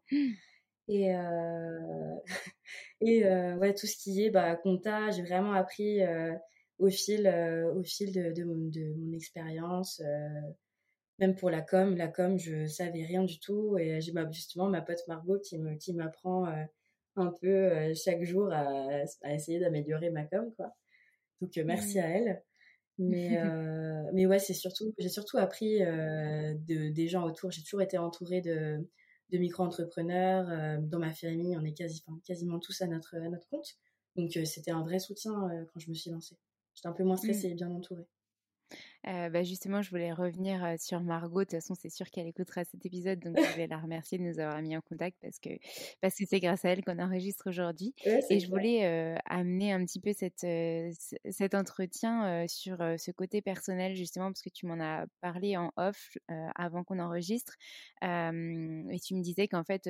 [0.87, 2.15] Et, euh,
[3.01, 5.99] et euh, ouais, tout ce qui est bah, compta, j'ai vraiment appris
[6.79, 7.27] au fil,
[7.75, 10.01] au fil de, de, mon, de mon expérience.
[11.19, 13.77] même pour la com, la com, je savais rien du tout.
[13.77, 16.47] Et j'ai justement ma pote Margot qui, me, qui m'apprend
[17.15, 20.73] un peu euh, chaque jour à, essayer d'améliorer ma com, quoi.
[21.41, 22.01] Donc euh, merci mmh.
[22.01, 22.43] à elle.
[22.97, 27.51] Mais, euh, mais ouais, c'est surtout, j'ai surtout appris de, des gens autour.
[27.51, 28.77] J'ai toujours été entourée de,
[29.29, 30.79] de micro-entrepreneurs.
[30.81, 33.67] dans ma famille, on est quasi, quasiment tous à notre, à notre compte.
[34.15, 35.33] Donc c'était un vrai soutien
[35.73, 36.37] quand je me suis lancée.
[36.75, 37.51] J'étais un peu moins stressée mmh.
[37.51, 38.07] et bien entourée.
[39.07, 41.39] Euh, bah justement, je voulais revenir sur Margot.
[41.39, 44.23] De toute façon, c'est sûr qu'elle écoutera cet épisode, donc je vais la remercier de
[44.23, 45.49] nous avoir mis en contact parce que
[46.01, 47.93] parce que c'est grâce à elle qu'on enregistre aujourd'hui.
[48.05, 50.45] et je voulais amener un petit peu cette,
[51.31, 56.17] cet entretien sur ce côté personnel justement parce que tu m'en as parlé en off
[56.55, 57.55] avant qu'on enregistre
[58.03, 59.89] et tu me disais qu'en fait,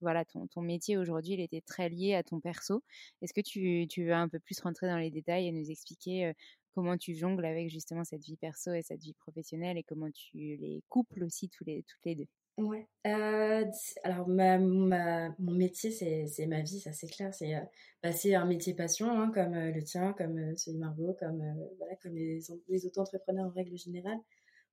[0.00, 2.82] voilà, ton, ton métier aujourd'hui, il était très lié à ton perso.
[3.20, 6.32] Est-ce que tu, tu veux un peu plus rentrer dans les détails et nous expliquer
[6.74, 10.56] comment tu jongles avec justement cette vie perso et cette vie professionnelle et comment tu
[10.56, 12.28] les couples aussi tous les, toutes les deux?
[12.60, 12.86] Ouais.
[13.06, 13.64] Euh,
[14.04, 17.32] alors, ma, mon métier, c'est ma vie, ça c'est clair.
[17.32, 21.16] C'est euh, un métier passion, hein, comme euh, le tien, comme euh, celui de Margot,
[21.18, 21.42] comme,
[21.78, 24.18] voilà, comme les, les auto-entrepreneurs en règle générale.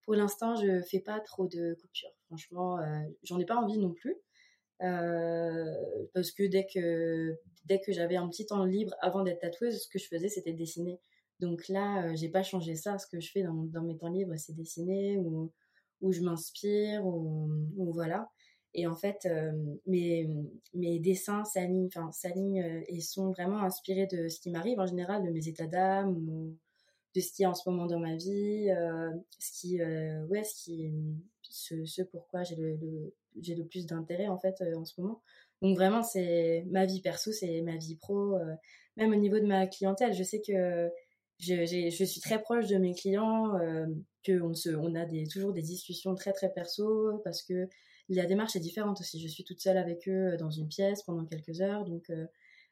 [0.04, 2.12] Pour l'instant, je fais pas trop de coupures.
[2.28, 2.78] Franchement,
[3.24, 4.16] j'en ai pas envie non plus.
[4.80, 9.88] parce que dès que, dès que j'avais un petit temps libre avant d'être tatoueuse, ce
[9.90, 11.00] que je faisais, c'était dessiner.
[11.40, 12.98] Donc là, j'ai pas changé ça.
[12.98, 15.52] Ce que je fais dans, mes temps libres, c'est dessiner ou
[16.02, 17.50] où je m'inspire, ou,
[17.94, 18.30] voilà.
[18.74, 19.52] Et en fait, euh,
[19.88, 20.30] mes,
[20.74, 24.86] mes dessins s'alignent, enfin, s'alignent euh, et sont vraiment inspirés de ce qui m'arrive en
[24.86, 26.56] général, de mes états d'âme, ou
[27.16, 30.64] de ce qui est en ce moment dans ma vie, euh, ce qui, ouais, ce
[30.64, 30.92] qui,
[31.42, 32.78] ce, pourquoi j'ai le,
[33.42, 35.22] j'ai le plus d'intérêt en fait en ce moment.
[35.64, 38.38] Donc vraiment, c'est ma vie perso, c'est ma vie pro,
[38.96, 40.14] même au niveau de ma clientèle.
[40.14, 40.92] Je sais que
[41.40, 43.86] je, je, suis très proche de mes clients, euh,
[44.26, 47.68] qu'on se, on a des, toujours des discussions très très perso parce que
[48.10, 49.22] la démarche est différente aussi.
[49.22, 52.26] Je suis toute seule avec eux euh, dans une pièce pendant quelques heures, donc euh,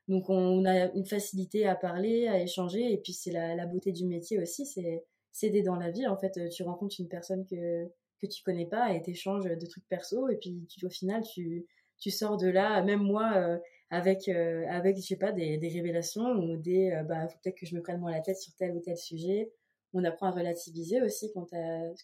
[0.07, 3.91] donc on a une facilité à parler, à échanger, et puis c'est la, la, beauté
[3.91, 6.07] du métier aussi, c'est s'aider dans la vie.
[6.07, 7.85] En fait, tu rencontres une personne que
[8.21, 11.65] que tu connais pas et t'échanges de trucs perso, et puis tu, au final tu
[11.99, 12.81] tu sors de là.
[12.83, 13.31] Même moi.
[13.35, 13.57] Euh,
[13.89, 17.65] avec euh, avec je sais pas des, des révélations ou des euh, bah peut-être que
[17.65, 19.51] je me prenne moins la tête sur tel ou tel sujet.
[19.93, 21.51] On apprend à relativiser aussi quand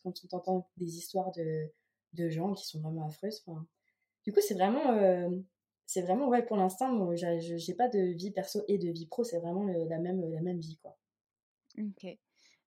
[0.03, 1.67] quand on entend des histoires de
[2.13, 3.43] de gens qui sont vraiment affreuses
[4.25, 5.29] du coup c'est vraiment euh,
[5.85, 9.39] c'est vraiment ouais pour l'instant j'ai pas de vie perso et de vie pro c'est
[9.39, 10.97] vraiment la même la même vie quoi.
[11.77, 12.17] Ok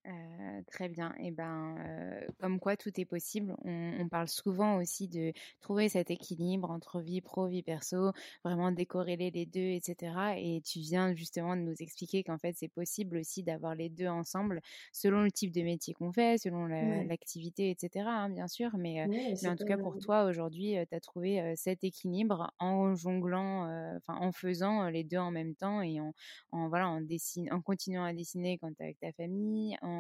[0.07, 1.15] euh, très bien.
[1.19, 3.55] Et ben, euh, comme quoi tout est possible.
[3.65, 8.13] On, parle souvent aussi de trouver cet équilibre entre vie pro, vie perso,
[8.45, 10.13] vraiment décorréler les deux, etc.
[10.37, 14.07] Et tu viens justement de nous expliquer qu'en fait c'est possible aussi d'avoir les deux
[14.07, 14.61] ensemble
[14.93, 18.05] selon le type de métier qu'on fait, selon l'activité, etc.
[18.07, 18.77] Hein, bien sûr.
[18.77, 22.95] Mais, euh, mais en tout cas pour toi aujourd'hui, tu as trouvé cet équilibre en
[22.95, 23.65] jonglant,
[23.97, 26.13] enfin en faisant les deux en même temps et en,
[26.53, 29.77] en voilà en dessine, en continuant à dessiner quand tu es avec ta famille.
[29.81, 29.94] En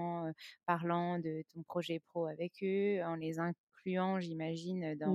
[0.66, 5.14] parlant de ton projet pro avec eux, en les incluant, j'imagine, dans,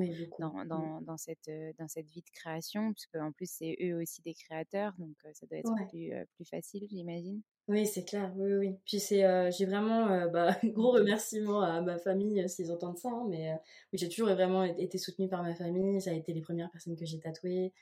[0.65, 1.03] dans, mmh.
[1.05, 4.93] dans, cette, dans cette vie de création, puisque en plus, c'est eux aussi des créateurs,
[4.97, 7.41] donc ça doit être plus, plus facile, j'imagine.
[7.67, 8.75] Oui, c'est clair, oui, oui.
[8.85, 13.53] Puis c'est, j'ai vraiment bah, gros remerciement à ma famille s'ils entendent ça, hein, mais
[13.93, 16.01] j'ai toujours vraiment été soutenue par ma famille.
[16.01, 17.73] Ça a été les premières personnes que j'ai tatouées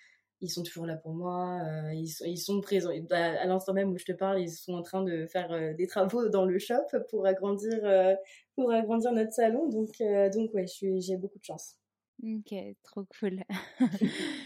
[0.42, 2.92] ils sont toujours là pour moi, euh, ils, sont, ils sont présents.
[3.10, 5.74] Bah, à l'instant même où je te parle, ils sont en train de faire euh,
[5.74, 8.16] des travaux dans le shop pour agrandir, euh,
[8.56, 9.68] pour agrandir notre salon.
[9.68, 9.90] Donc,
[10.34, 11.76] donc ouais, j'ai beaucoup de chance.
[12.24, 13.44] Ok, trop cool.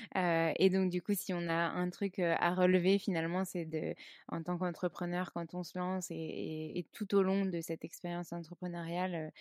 [0.62, 3.96] et donc du coup, si on a un truc à relever finalement, c'est de,
[4.28, 9.32] en tant qu'entrepreneur, quand on se lance et, tout au long de cette expérience entrepreneuriale,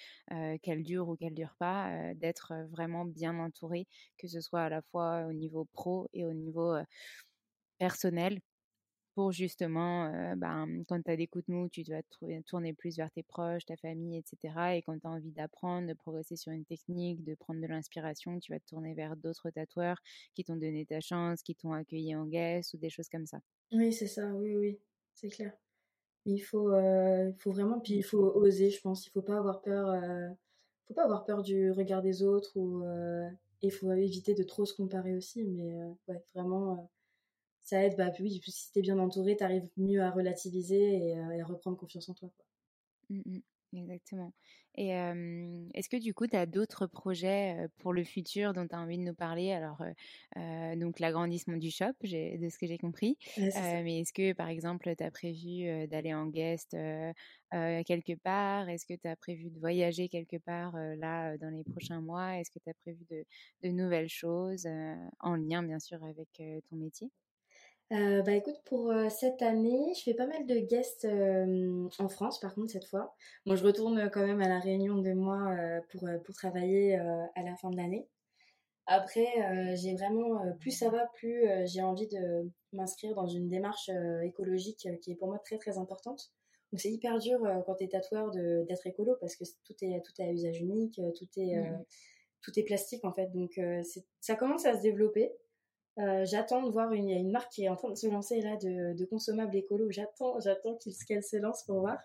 [0.62, 4.80] qu'elle dure ou qu'elle dure pas, d'être vraiment bien entouré, que ce soit à la
[4.80, 6.74] fois au niveau pro et au niveau
[7.78, 8.40] personnel
[9.30, 12.00] justement, euh, ben, quand tu as des coups de mou, tu dois
[12.46, 14.76] tourner plus vers tes proches, ta famille, etc.
[14.76, 18.38] Et quand tu as envie d'apprendre, de progresser sur une technique, de prendre de l'inspiration,
[18.40, 19.98] tu vas te tourner vers d'autres tatoueurs
[20.34, 23.40] qui t'ont donné ta chance, qui t'ont accueilli en guest ou des choses comme ça.
[23.72, 24.78] Oui, c'est ça, oui, oui,
[25.14, 25.52] c'est clair.
[26.26, 26.72] Il faut,
[27.38, 29.06] faut vraiment, puis il faut oser, je pense.
[29.06, 30.28] Il faut pas avoir peur, euh,
[30.88, 32.82] faut pas avoir peur du regard des autres ou
[33.62, 35.44] il faut éviter de trop se comparer aussi.
[35.44, 35.78] Mais
[36.34, 36.90] vraiment
[37.70, 41.76] ça aide, bah oui, si t'es bien entouré, t'arrives mieux à relativiser et, à reprendre
[41.78, 42.30] confiance en toi.
[42.36, 42.44] Quoi.
[43.08, 43.40] Mmh,
[43.72, 44.32] exactement.
[44.76, 44.88] Et
[45.74, 48.98] est-ce que du coup, tu as d'autres projets pour le futur dont tu as envie
[48.98, 49.50] de nous parler?
[49.52, 49.82] Alors,
[50.76, 53.16] donc l'agrandissement du shop, de ce que j'ai compris.
[53.54, 56.76] mais est-ce que, par exemple, tu as prévu d'aller en guest
[57.50, 58.68] quelque part?
[58.68, 62.36] Est-ce que tu as prévu de voyager quelque part là dans les prochains mois?
[62.38, 63.24] Est-ce que tu as prévu de,
[63.64, 64.68] de nouvelles choses
[65.20, 66.28] en lien, bien sûr, avec
[66.68, 67.10] ton métier?
[67.92, 72.08] Euh, bah écoute, pour euh, cette année, je fais pas mal de guests euh, en
[72.08, 73.16] France, par contre, cette fois.
[73.46, 75.56] Bon, je retourne quand même à la réunion de moi
[75.90, 78.06] pour, pour travailler à la fin de l'année.
[78.86, 79.26] Après,
[79.76, 83.90] j'ai vraiment, plus ça va, plus j'ai envie de m'inscrire dans une démarche
[84.22, 86.32] écologique qui est pour moi très très importante.
[86.72, 90.12] Donc c'est hyper dur quand tu es tatoueur d'être écolo parce que tout est, tout
[90.18, 91.84] est à usage unique, tout est, mmh.
[92.42, 93.30] tout est plastique en fait.
[93.32, 93.60] Donc
[94.20, 95.32] ça commence à se développer.
[95.98, 97.96] Euh, j'attends de voir, une, il y a une marque qui est en train de
[97.96, 99.90] se lancer là de, consommables écolo.
[99.90, 101.98] J'attends, j'attends qu'elle se lance pour voir.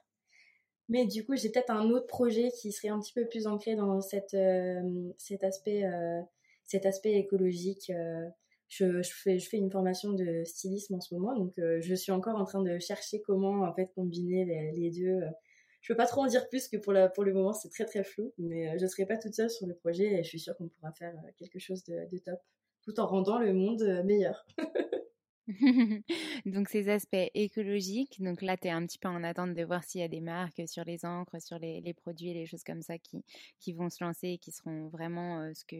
[0.89, 3.75] Mais du coup, j'ai peut-être un autre projet qui serait un petit peu plus ancré
[3.75, 6.21] dans cette, euh, cet, aspect, euh,
[6.65, 7.91] cet aspect écologique.
[8.67, 12.35] Je, fais, je fais une formation de stylisme en ce moment, donc je suis encore
[12.35, 14.43] en train de chercher comment en fait combiner
[14.73, 15.21] les, deux
[15.81, 17.85] je peux pas trop en dire plus que pour, la, pour le moment, c'est très
[17.85, 20.57] très flou, mais je serai pas toute seule sur le projet et je suis sûre
[20.57, 22.39] qu'on pourra faire quelque chose de top
[22.85, 24.45] tout en rendant le monde meilleur.
[26.45, 29.83] donc ces aspects écologiques, donc là tu es un petit peu en attente de voir
[29.83, 32.81] s'il y a des marques sur les encres, sur les, les produits, les choses comme
[32.81, 33.23] ça qui,
[33.59, 35.75] qui vont se lancer et qui seront vraiment euh, ce que,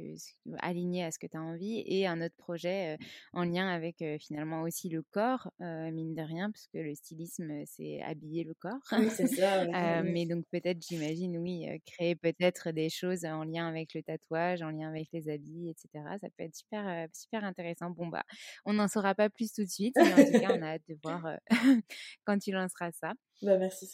[0.60, 1.84] alignés à ce que tu as envie.
[1.86, 6.22] Et un autre projet euh, en lien avec euh, finalement aussi le corps, mine de
[6.22, 8.80] rien, parce que le stylisme c'est habiller le corps.
[9.10, 9.66] c'est ça.
[10.04, 14.70] mais donc peut-être, j'imagine, oui, créer peut-être des choses en lien avec le tatouage, en
[14.70, 16.04] lien avec les habits, etc.
[16.22, 17.90] Ça peut être super, super intéressant.
[17.90, 18.24] Bon bah,
[18.66, 19.96] on n'en saura pas plus tout de suite.
[19.96, 21.36] Mais en tout cas, on a hâte de voir euh,
[22.26, 23.14] quand tu lanceras ça.
[23.42, 23.90] Bah, merci.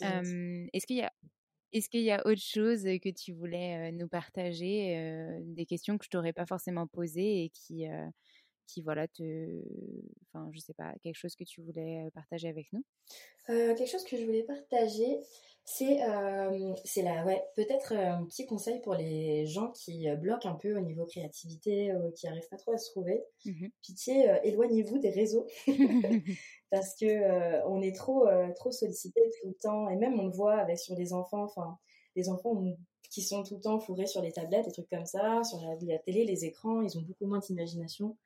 [0.73, 1.11] Est-ce qu'il y a
[1.73, 6.09] est-ce qu'il y a autre chose que tu voulais nous partager, des questions que je
[6.09, 7.85] t'aurais pas forcément posées et qui,
[8.71, 9.61] qui voilà te,
[10.33, 12.83] enfin je sais pas, quelque chose que tu voulais partager avec nous?
[13.47, 15.19] Quelque chose que je voulais partager,
[15.63, 20.15] c'est euh, c'est là, ouais, peut-être euh, un petit conseil pour les gens qui euh,
[20.15, 23.23] bloquent un peu au niveau créativité, qui n'arrivent pas trop à se trouver.
[23.45, 25.47] Mmh Pitié, éloignez-vous des réseaux
[26.71, 30.55] parce que on est trop trop sollicité tout le temps et même on le voit
[30.55, 31.43] avec sur les enfants.
[31.43, 31.77] Enfin,
[32.15, 32.61] les enfants
[33.09, 35.75] qui sont tout le temps fourrés sur les tablettes, des trucs comme ça, sur la,
[35.81, 38.17] la télé, les écrans, ils ont beaucoup moins d'imagination.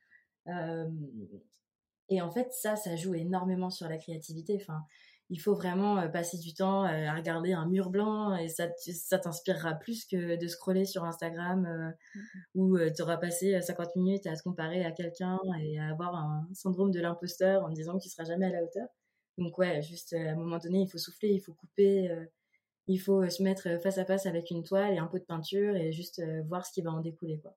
[2.10, 4.58] Et en fait, ça, ça joue énormément sur la créativité.
[4.62, 4.86] Enfin,
[5.30, 9.74] il faut vraiment passer du temps à regarder un mur blanc et ça, ça t'inspirera
[9.74, 12.22] plus que de scroller sur Instagram euh, mmh
[12.56, 16.48] où tu auras passé 50 minutes à te comparer à quelqu'un et à avoir un
[16.54, 18.88] syndrome de l'imposteur en disant que tu seras jamais à la hauteur.
[19.38, 22.10] Donc ouais, juste à un moment donné, il faut souffler, il faut couper,
[22.88, 25.76] il faut se mettre face à face avec une toile et un pot de peinture
[25.76, 27.56] et juste voir ce qui va en découler quoi.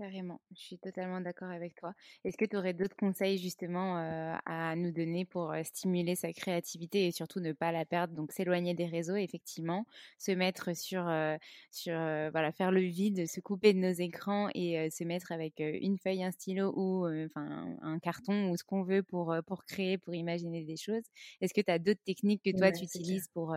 [0.00, 1.92] Carrément, je suis totalement d'accord avec toi.
[2.24, 6.32] Est-ce que tu aurais d'autres conseils justement euh, à nous donner pour euh, stimuler sa
[6.32, 8.14] créativité et surtout ne pas la perdre?
[8.14, 9.84] Donc s'éloigner des réseaux, effectivement,
[10.16, 11.36] se mettre sur, euh,
[11.70, 11.92] sur
[12.30, 16.24] voilà, faire le vide, se couper de nos écrans et se mettre avec une feuille,
[16.24, 20.64] un stylo ou enfin un carton ou ce qu'on veut pour, pour créer, pour imaginer
[20.64, 21.04] des choses.
[21.42, 23.54] Est-ce que tu as d'autres techniques que toi tu utilises pour,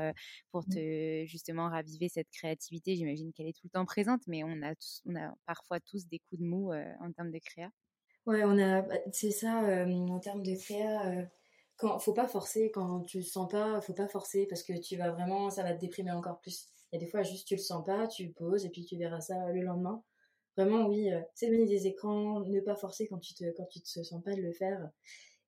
[0.52, 0.74] pour mmh.
[0.74, 2.98] te justement raviver cette créativité?
[2.98, 4.74] J'imagine qu'elle est tout le temps présente, mais on a,
[5.06, 7.70] on a parfois tous des de mou euh, en termes de créa
[8.26, 11.28] Ouais, on a, bah, c'est ça, en termes de créa,
[11.76, 14.96] quand, faut pas forcer, quand tu le sens pas, faut pas forcer parce que tu
[14.96, 16.70] vas vraiment, ça va te déprimer encore plus.
[16.92, 18.98] Il y a des fois, juste tu le sens pas, tu poses et puis tu
[18.98, 20.02] verras ça le lendemain.
[20.56, 23.88] Vraiment, oui, c'est s'éloigner des écrans, ne pas forcer quand tu te, quand tu te
[23.88, 24.90] sens pas de le faire.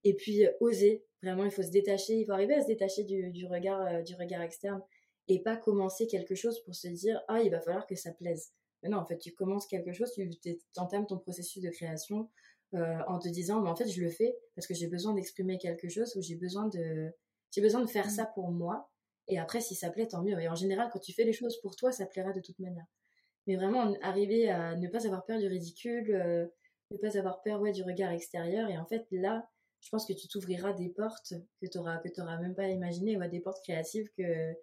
[0.03, 1.05] Et puis, oser.
[1.23, 4.15] Vraiment, il faut se détacher, il faut arriver à se détacher du, du regard, du
[4.15, 4.81] regard externe
[5.27, 8.51] et pas commencer quelque chose pour se dire, ah, il va falloir que ça plaise
[8.83, 12.29] non, en fait, tu commences quelque chose, tu entames ton processus de création
[12.73, 15.57] euh, en te disant, mais en fait, je le fais parce que j'ai besoin d'exprimer
[15.57, 17.11] quelque chose ou j'ai besoin de,
[17.51, 18.11] j'ai besoin de faire mmh.
[18.11, 18.89] ça pour moi.
[19.27, 20.39] Et après, si ça plaît, tant mieux.
[20.39, 22.85] Et en général, quand tu fais les choses pour toi, ça plaira de toute manière.
[23.47, 26.47] Mais vraiment, arriver à ne pas avoir peur du ridicule, euh,
[26.91, 28.69] ne pas avoir peur ouais, du regard extérieur.
[28.69, 29.47] Et en fait, là,
[29.79, 33.27] je pense que tu t'ouvriras des portes que tu n'auras que même pas imaginées, ou
[33.27, 34.53] des portes créatives que,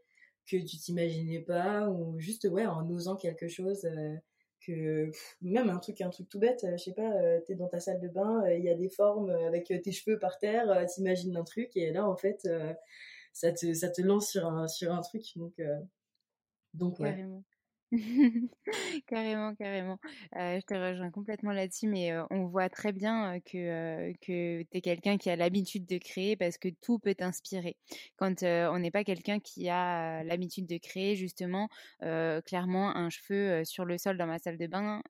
[0.46, 4.14] que tu t'imaginais pas ou juste ouais en osant quelque chose euh,
[4.61, 7.68] que même un truc un truc tout bête euh, je sais pas euh, t'es dans
[7.68, 11.37] ta salle de bain il y a des formes avec tes cheveux par terre t'imagines
[11.37, 12.48] un truc et là en fait
[13.33, 15.24] ça te te lance sur un truc.
[15.37, 15.61] Donc
[16.74, 17.24] donc ouais
[19.07, 19.55] carrément.
[20.35, 25.18] je te rejoins complètement là-dessus, mais on voit très bien que, que tu es quelqu'un
[25.18, 27.76] qui a l'habitude de créer parce que tout peut t'inspirer.
[28.16, 31.68] Quand on n'est pas quelqu'un qui a l'habitude de créer, justement,
[32.00, 35.02] clairement, un cheveu sur le sol dans ma salle de bain,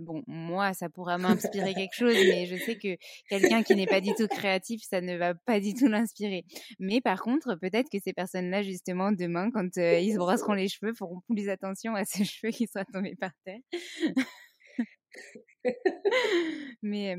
[0.00, 2.96] bon, moi, ça pourra m'inspirer quelque chose, mais je sais que
[3.28, 6.44] quelqu'un qui n'est pas du tout créatif, ça ne va pas du tout l'inspirer.
[6.78, 10.94] Mais par contre, peut-être que ces personnes-là, justement, demain, quand ils se brosseront les cheveux,
[10.94, 13.60] feront plus attention à ses cheveux qui soient tombés par terre.
[16.82, 17.16] mais,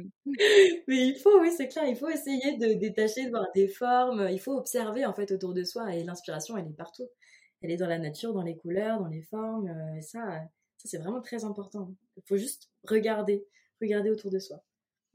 [0.88, 4.28] mais il faut, oui, c'est clair, il faut essayer de détacher, de voir des formes,
[4.32, 7.08] il faut observer en fait autour de soi et l'inspiration, elle est partout.
[7.62, 9.68] Elle est dans la nature, dans les couleurs, dans les formes,
[9.98, 10.20] et ça,
[10.78, 11.94] ça c'est vraiment très important.
[12.16, 13.46] Il faut juste regarder,
[13.82, 14.64] regarder autour de soi.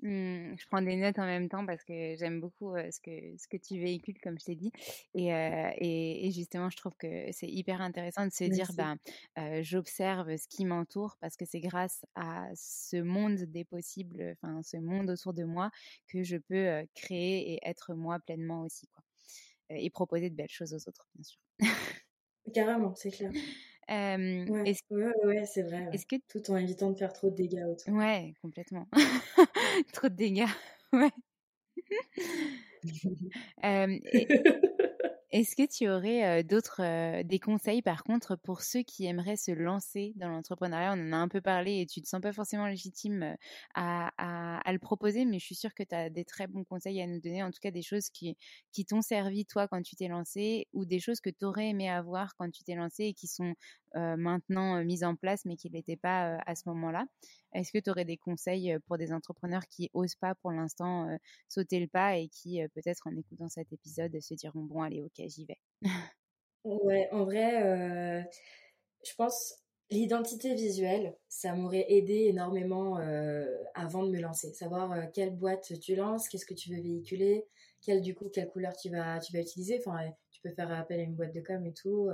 [0.05, 3.49] Mmh, je prends des notes en même temps parce que j'aime beaucoup ce, que, ce
[3.49, 4.71] que tu véhicules, comme je t'ai dit.
[5.15, 5.29] Et,
[5.81, 8.99] et, justement, je trouve que c'est hyper intéressant de se dire, ben,
[9.63, 14.77] j'observe ce qui m'entoure parce que c'est grâce à ce monde des possibles, enfin, ce
[14.77, 15.71] monde autour de moi
[16.07, 18.87] que je peux créer et être moi pleinement aussi.
[18.89, 19.03] Quoi.
[19.71, 21.41] Et proposer de belles choses aux autres, bien sûr.
[22.53, 23.33] Carrément, c'est clair.
[23.91, 24.75] Euh, ouais,
[25.25, 25.89] ouais, c'est vrai.
[25.93, 27.93] Est-ce que tout en évitant de faire trop de dégâts autour.
[27.95, 28.89] Ouais, complètement.
[29.93, 30.47] trop de dégâts.
[30.93, 31.11] Ouais.
[35.35, 40.13] Est-ce que tu aurais d'autres des conseils par contre pour ceux qui aimeraient se lancer
[40.15, 40.95] dans l'entrepreneuriat?
[40.97, 43.35] On en a un peu parlé et tu te sens pas forcément légitime
[43.75, 47.09] à, le proposer, mais je suis sûre que tu as des très bons conseils à
[47.09, 48.37] nous donner, en tout cas des choses qui,
[48.71, 51.91] qui t'ont servi toi quand tu t'es lancé ou des choses que tu aurais aimé
[51.91, 53.55] avoir quand tu t'es lancé et qui sont
[53.95, 57.07] maintenant mises en place mais qui n'étaient pas à ce moment-là.
[57.53, 61.09] Est-ce que tu aurais des conseils pour des entrepreneurs qui osent pas pour l'instant
[61.49, 65.23] sauter le pas et qui peut-être en écoutant cet épisode se diront bon allez ok
[65.29, 65.59] j'y vais?
[66.65, 68.27] Ouais, en vrai,
[69.07, 69.55] je pense
[69.91, 72.99] l'identité visuelle, ça m'aurait aidé énormément
[73.75, 74.53] avant de me lancer.
[74.55, 77.47] Savoir quelle boîte tu lances, qu'est-ce que tu veux véhiculer,
[77.83, 79.79] quelle du coup quelle couleur tu vas tu vas utiliser.
[79.87, 82.11] Enfin, tu peux faire appel à une boîte de com et tout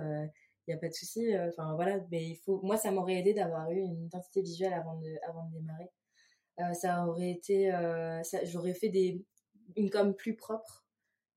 [0.66, 1.34] il n'y a pas de souci.
[1.34, 2.60] Euh, enfin voilà, mais il faut.
[2.62, 5.90] Moi, ça m'aurait aidé d'avoir eu une identité visuelle avant de, avant de démarrer.
[6.60, 9.24] Euh, ça aurait été, euh, j'aurais fait des
[9.76, 10.84] une com plus propre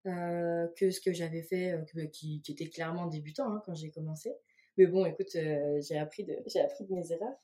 [0.05, 1.80] que ce que j'avais fait,
[2.11, 4.36] qui, était clairement débutant hein, quand j'ai commencé.
[4.76, 7.38] Mais bon, écoute, j'ai appris de appris de mes erreurs.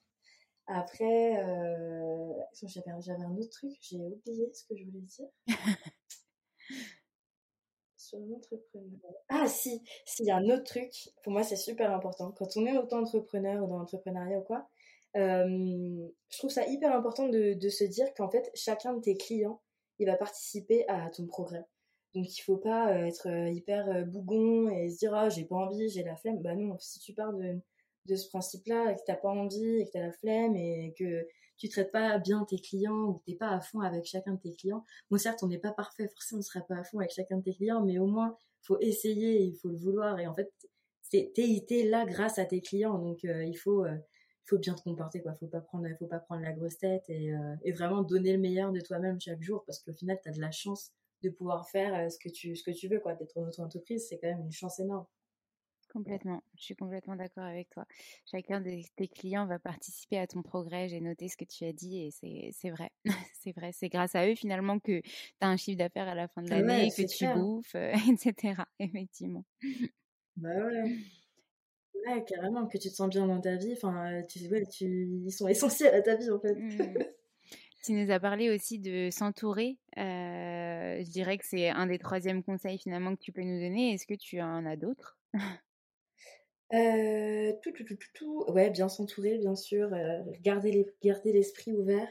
[0.67, 1.35] Après,
[2.53, 5.27] j'avais un autre truc, j'ai oublié ce que je voulais dire.
[9.29, 10.91] Ah si, s'il y a un autre truc,
[11.23, 12.31] pour moi c'est super important.
[12.31, 14.69] Quand on est auto-entrepreneur ou dans l'entrepreneuriat ou quoi,
[15.17, 19.61] euh, je trouve ça hyper important de, se dire qu'en fait chacun de tes clients,
[19.99, 21.65] il va participer à ton progrès.
[22.15, 25.55] Donc il faut pas euh, être euh, hyper bougon et se dire ah j'ai pas
[25.55, 26.41] envie, j'ai la flemme.
[26.41, 27.59] Bah non, si tu pars de,
[28.05, 31.27] de ce principe-là et que t'as pas envie et que t'as la flemme et que
[31.59, 34.55] tu traites pas bien tes clients ou t'es pas à fond avec chacun de tes
[34.55, 34.85] clients.
[35.11, 37.43] Bon, certes, on n'est pas parfait, forcément, on sera pas à fond avec chacun de
[37.43, 40.19] tes clients, mais au moins, faut essayer, il faut le vouloir.
[40.19, 40.51] Et en fait,
[41.11, 43.97] t'es es là grâce à tes clients, donc euh, il faut euh,
[44.57, 47.71] bien te comporter quoi faut pas prendre faut pas prendre la grosse tête et, euh,
[47.73, 50.49] vraiment donner le meilleur de toi-même chaque jour parce qu'au final tu as de la
[50.49, 50.91] chance
[51.21, 54.07] de pouvoir faire ce que tu ce que tu veux quoi d'être en auto entreprise
[54.09, 55.05] c'est quand même une chance énorme
[55.91, 57.85] Complètement, je suis complètement d'accord avec toi.
[58.29, 60.87] Chacun de tes clients va participer à ton progrès.
[60.87, 62.11] J'ai noté ce que tu as dit et
[62.51, 62.91] c'est vrai.
[63.41, 63.71] c'est vrai.
[63.73, 65.11] C'est grâce à eux finalement que tu
[65.41, 67.75] as un chiffre d'affaires à la fin de l'année, que tu bouffes,
[68.35, 68.61] etc.
[68.79, 69.43] Effectivement.
[70.37, 70.95] Bah ouais.
[72.07, 73.73] Ouais, carrément, que tu te sens bien dans ta vie.
[73.73, 76.53] Enfin, tu, ouais, tu, ils sont essentiels à ta vie en fait.
[76.53, 77.03] Mmh.
[77.83, 79.79] Tu nous as parlé aussi de s'entourer.
[79.97, 83.93] Euh, je dirais que c'est un des troisièmes conseils finalement que tu peux nous donner.
[83.93, 85.17] Est-ce que tu en as d'autres?
[86.73, 89.93] Euh, tout, tout, tout, tout, Ouais, bien s'entourer, bien sûr.
[89.93, 92.07] Euh, garder, les, garder l'esprit ouvert.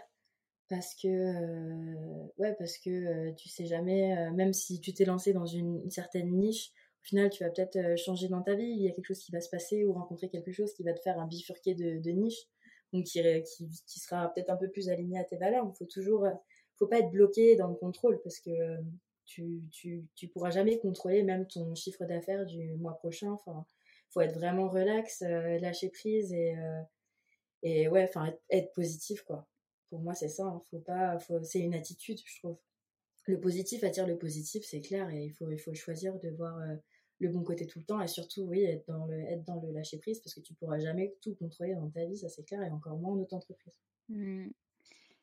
[0.68, 5.32] Parce que, euh, ouais, parce que euh, tu sais jamais, même si tu t'es lancé
[5.32, 8.66] dans une, certaine niche, au final, tu vas peut-être changer dans ta vie.
[8.66, 10.92] Il y a quelque chose qui va se passer ou rencontrer quelque chose qui va
[10.92, 12.42] te faire un bifurqué de, de niche.
[12.92, 15.70] Donc, qui, qui, qui sera peut-être un peu plus aligné à tes valeurs.
[15.72, 16.26] Il faut toujours,
[16.76, 18.50] faut pas être bloqué dans le contrôle parce que
[19.24, 23.30] tu, tu, tu pourras jamais contrôler même ton chiffre d'affaires du mois prochain.
[23.30, 23.64] Enfin,
[24.10, 26.82] faut être vraiment relax, euh, lâcher prise et, euh,
[27.62, 29.46] et ouais, enfin, être, positif, quoi.
[29.90, 30.44] Pour moi, c'est ça.
[30.44, 30.62] Hein.
[30.70, 32.58] Faut pas, c'est une attitude, je trouve.
[33.26, 36.58] Le positif attire le positif, c'est clair, et il faut, il faut choisir de voir
[36.60, 36.76] euh,
[37.20, 39.72] le bon côté tout le temps, et surtout, oui, être dans le, être dans le
[39.72, 42.62] lâcher prise, parce que tu pourras jamais tout contrôler dans ta vie, ça c'est clair,
[42.62, 43.74] et encore moins en auto-entreprise.
[44.08, 44.48] Mmh.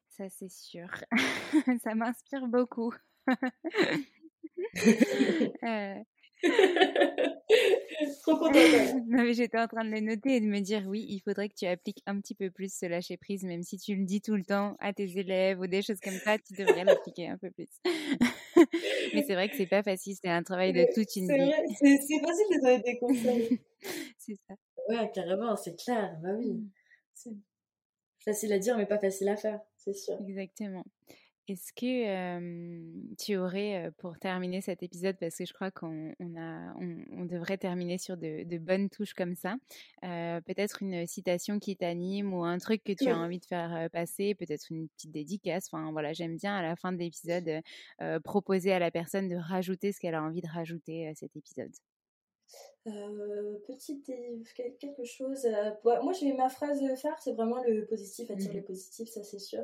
[0.10, 0.88] Ça, c'est sûr.
[1.84, 2.94] ça m'inspire beaucoup.
[8.22, 8.56] Trop contente.
[9.08, 11.56] non, j'étais en train de le noter et de me dire oui, il faudrait que
[11.56, 14.36] tu appliques un petit peu plus ce lâcher prise, même si tu le dis tout
[14.36, 17.52] le temps à tes élèves ou des choses comme ça, tu devrais l'appliquer un peu
[17.52, 17.70] plus.
[19.14, 21.52] Mais c'est vrai que c'est pas facile, c'est un travail de toute une vie.
[21.80, 23.60] C'est facile de donner des conseils.
[24.18, 24.56] c'est ça.
[24.90, 26.18] Ouais, carrément, c'est clair.
[26.22, 26.64] Bah oui.
[27.14, 27.34] C'est
[28.24, 30.18] facile à dire, mais pas facile à faire, c'est sûr.
[30.28, 30.84] Exactement.
[31.48, 37.26] Est-ce que tu aurais, pour terminer cet épisode, parce que je crois qu'on a, on,
[37.26, 39.56] devrait terminer sur de, bonnes touches comme ça,
[40.02, 44.34] peut-être une citation qui t'anime ou un truc que tu as envie de faire passer,
[44.34, 45.68] peut-être une petite dédicace?
[45.72, 47.62] Enfin voilà, j'aime bien à la fin de l'épisode
[48.24, 51.72] proposer à la personne de rajouter ce qu'elle a envie de rajouter à cet épisode.
[53.68, 54.12] Petite
[54.80, 55.48] quelque chose.
[55.84, 59.40] moi, j'ai ma phrase phare, c'est vraiment le positif attire mmh le positif, ça c'est
[59.40, 59.64] sûr.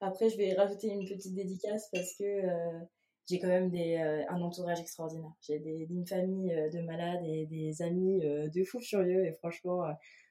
[0.00, 2.80] Après, je vais rajouter une petite dédicace parce que euh,
[3.28, 5.32] j'ai quand même des, euh, un entourage extraordinaire.
[5.42, 5.56] J'ai
[5.90, 9.26] une famille euh, de malades et des amis de fous furieux.
[9.26, 9.84] Et franchement,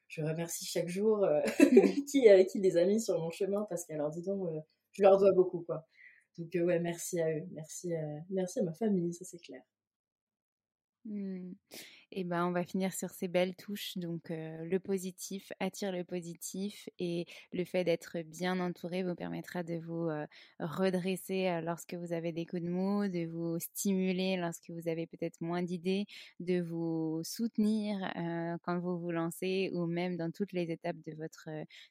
[0.08, 1.26] je remercie chaque jour
[2.10, 4.50] qui, qui les a mis sur mon chemin parce qu'alors, dis donc,
[4.92, 5.62] je leur dois beaucoup.
[5.62, 5.86] quoi.
[6.38, 7.44] Donc, ouais, merci à eux.
[7.52, 7.92] Merci,
[8.30, 9.62] merci à ma famille, ça c'est clair.
[11.06, 11.54] Mmh.
[12.12, 13.96] Et ben, on va finir sur ces belles touches.
[13.98, 19.76] Donc, le positif attire le positif et le fait d'être bien entouré vous permettra de
[19.76, 20.10] vous
[20.60, 25.40] redresser lorsque vous avez des coups de mou, de vous stimuler lorsque vous avez peut-être
[25.40, 26.08] moins d'idées,
[26.40, 28.00] de vous soutenir
[28.64, 31.48] quand vous vous lancez ou même dans toutes les étapes de votre,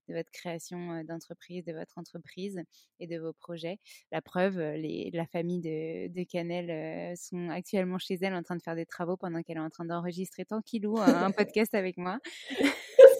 [0.09, 2.61] de votre création d'entreprise, de votre entreprise
[2.99, 3.79] et de vos projets.
[4.11, 8.75] La preuve, la famille de, de Canel sont actuellement chez elle en train de faire
[8.75, 10.08] des travaux pendant qu'elle est en train d'enregistrer
[10.45, 12.19] tranquillou un, un podcast avec moi.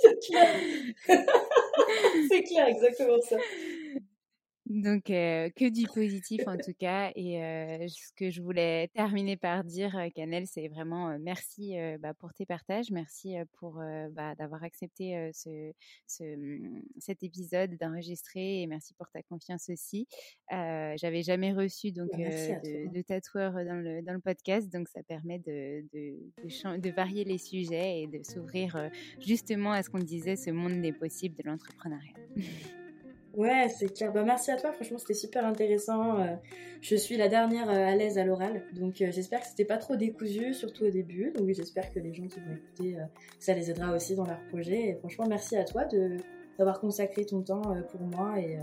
[0.03, 0.55] C'est clair.
[2.31, 3.37] C'est clair, exactement ça.
[4.69, 7.11] Donc, que du positif en tout cas.
[7.17, 7.39] Et
[7.89, 12.91] ce que je voulais terminer par dire, Canel, c'est vraiment merci bah, pour tes partages.
[12.91, 15.73] Merci pour bah, d'avoir accepté ce,
[16.21, 20.07] mmh, cet épisode d'enregistrer et merci pour ta confiance aussi.
[20.51, 25.03] J'avais jamais reçu donc Bah, de, de tatoueur dans le, dans le podcast, donc ça
[25.03, 28.91] permet de, de, de, de varier les sujets et de s'ouvrir
[29.21, 32.15] justement à ce qu'on disait, ce monde des possibles de l'entrepreneuriat.
[33.39, 34.13] Ouais, c'est clair.
[34.13, 36.21] Bah, merci à toi, franchement, c'était super intéressant.
[36.21, 36.35] Euh,
[36.81, 39.77] je suis la dernière euh, à l'aise à l'oral, donc euh, j'espère que c'était pas
[39.77, 41.31] trop décousu, surtout au début.
[41.37, 42.97] Donc j'espère que les gens qui vont écouter,
[43.39, 44.89] ça les aidera aussi dans leur projet.
[44.89, 45.85] Et franchement, merci à toi
[46.59, 47.63] d'avoir consacré ton temps
[47.93, 48.59] pour moi et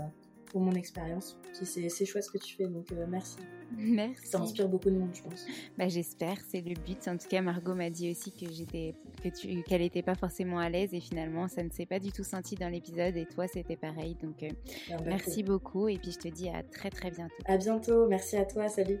[0.46, 1.38] pour mon expérience.
[1.52, 3.36] C'est chouette ce que tu fais, donc merci.
[3.76, 4.26] Merci.
[4.26, 5.46] Ça inspire beaucoup de monde, je pense.
[5.76, 7.08] Bah, j'espère, c'est le but.
[7.08, 10.58] En tout cas, Margot m'a dit aussi que j'étais, que tu, qu'elle n'était pas forcément
[10.58, 13.48] à l'aise et finalement, ça ne s'est pas du tout senti dans l'épisode et toi,
[13.48, 14.16] c'était pareil.
[14.22, 14.50] Donc, euh,
[14.90, 17.34] Ah, bah, merci beaucoup et puis je te dis à très très bientôt.
[17.46, 19.00] À bientôt, merci à toi, salut.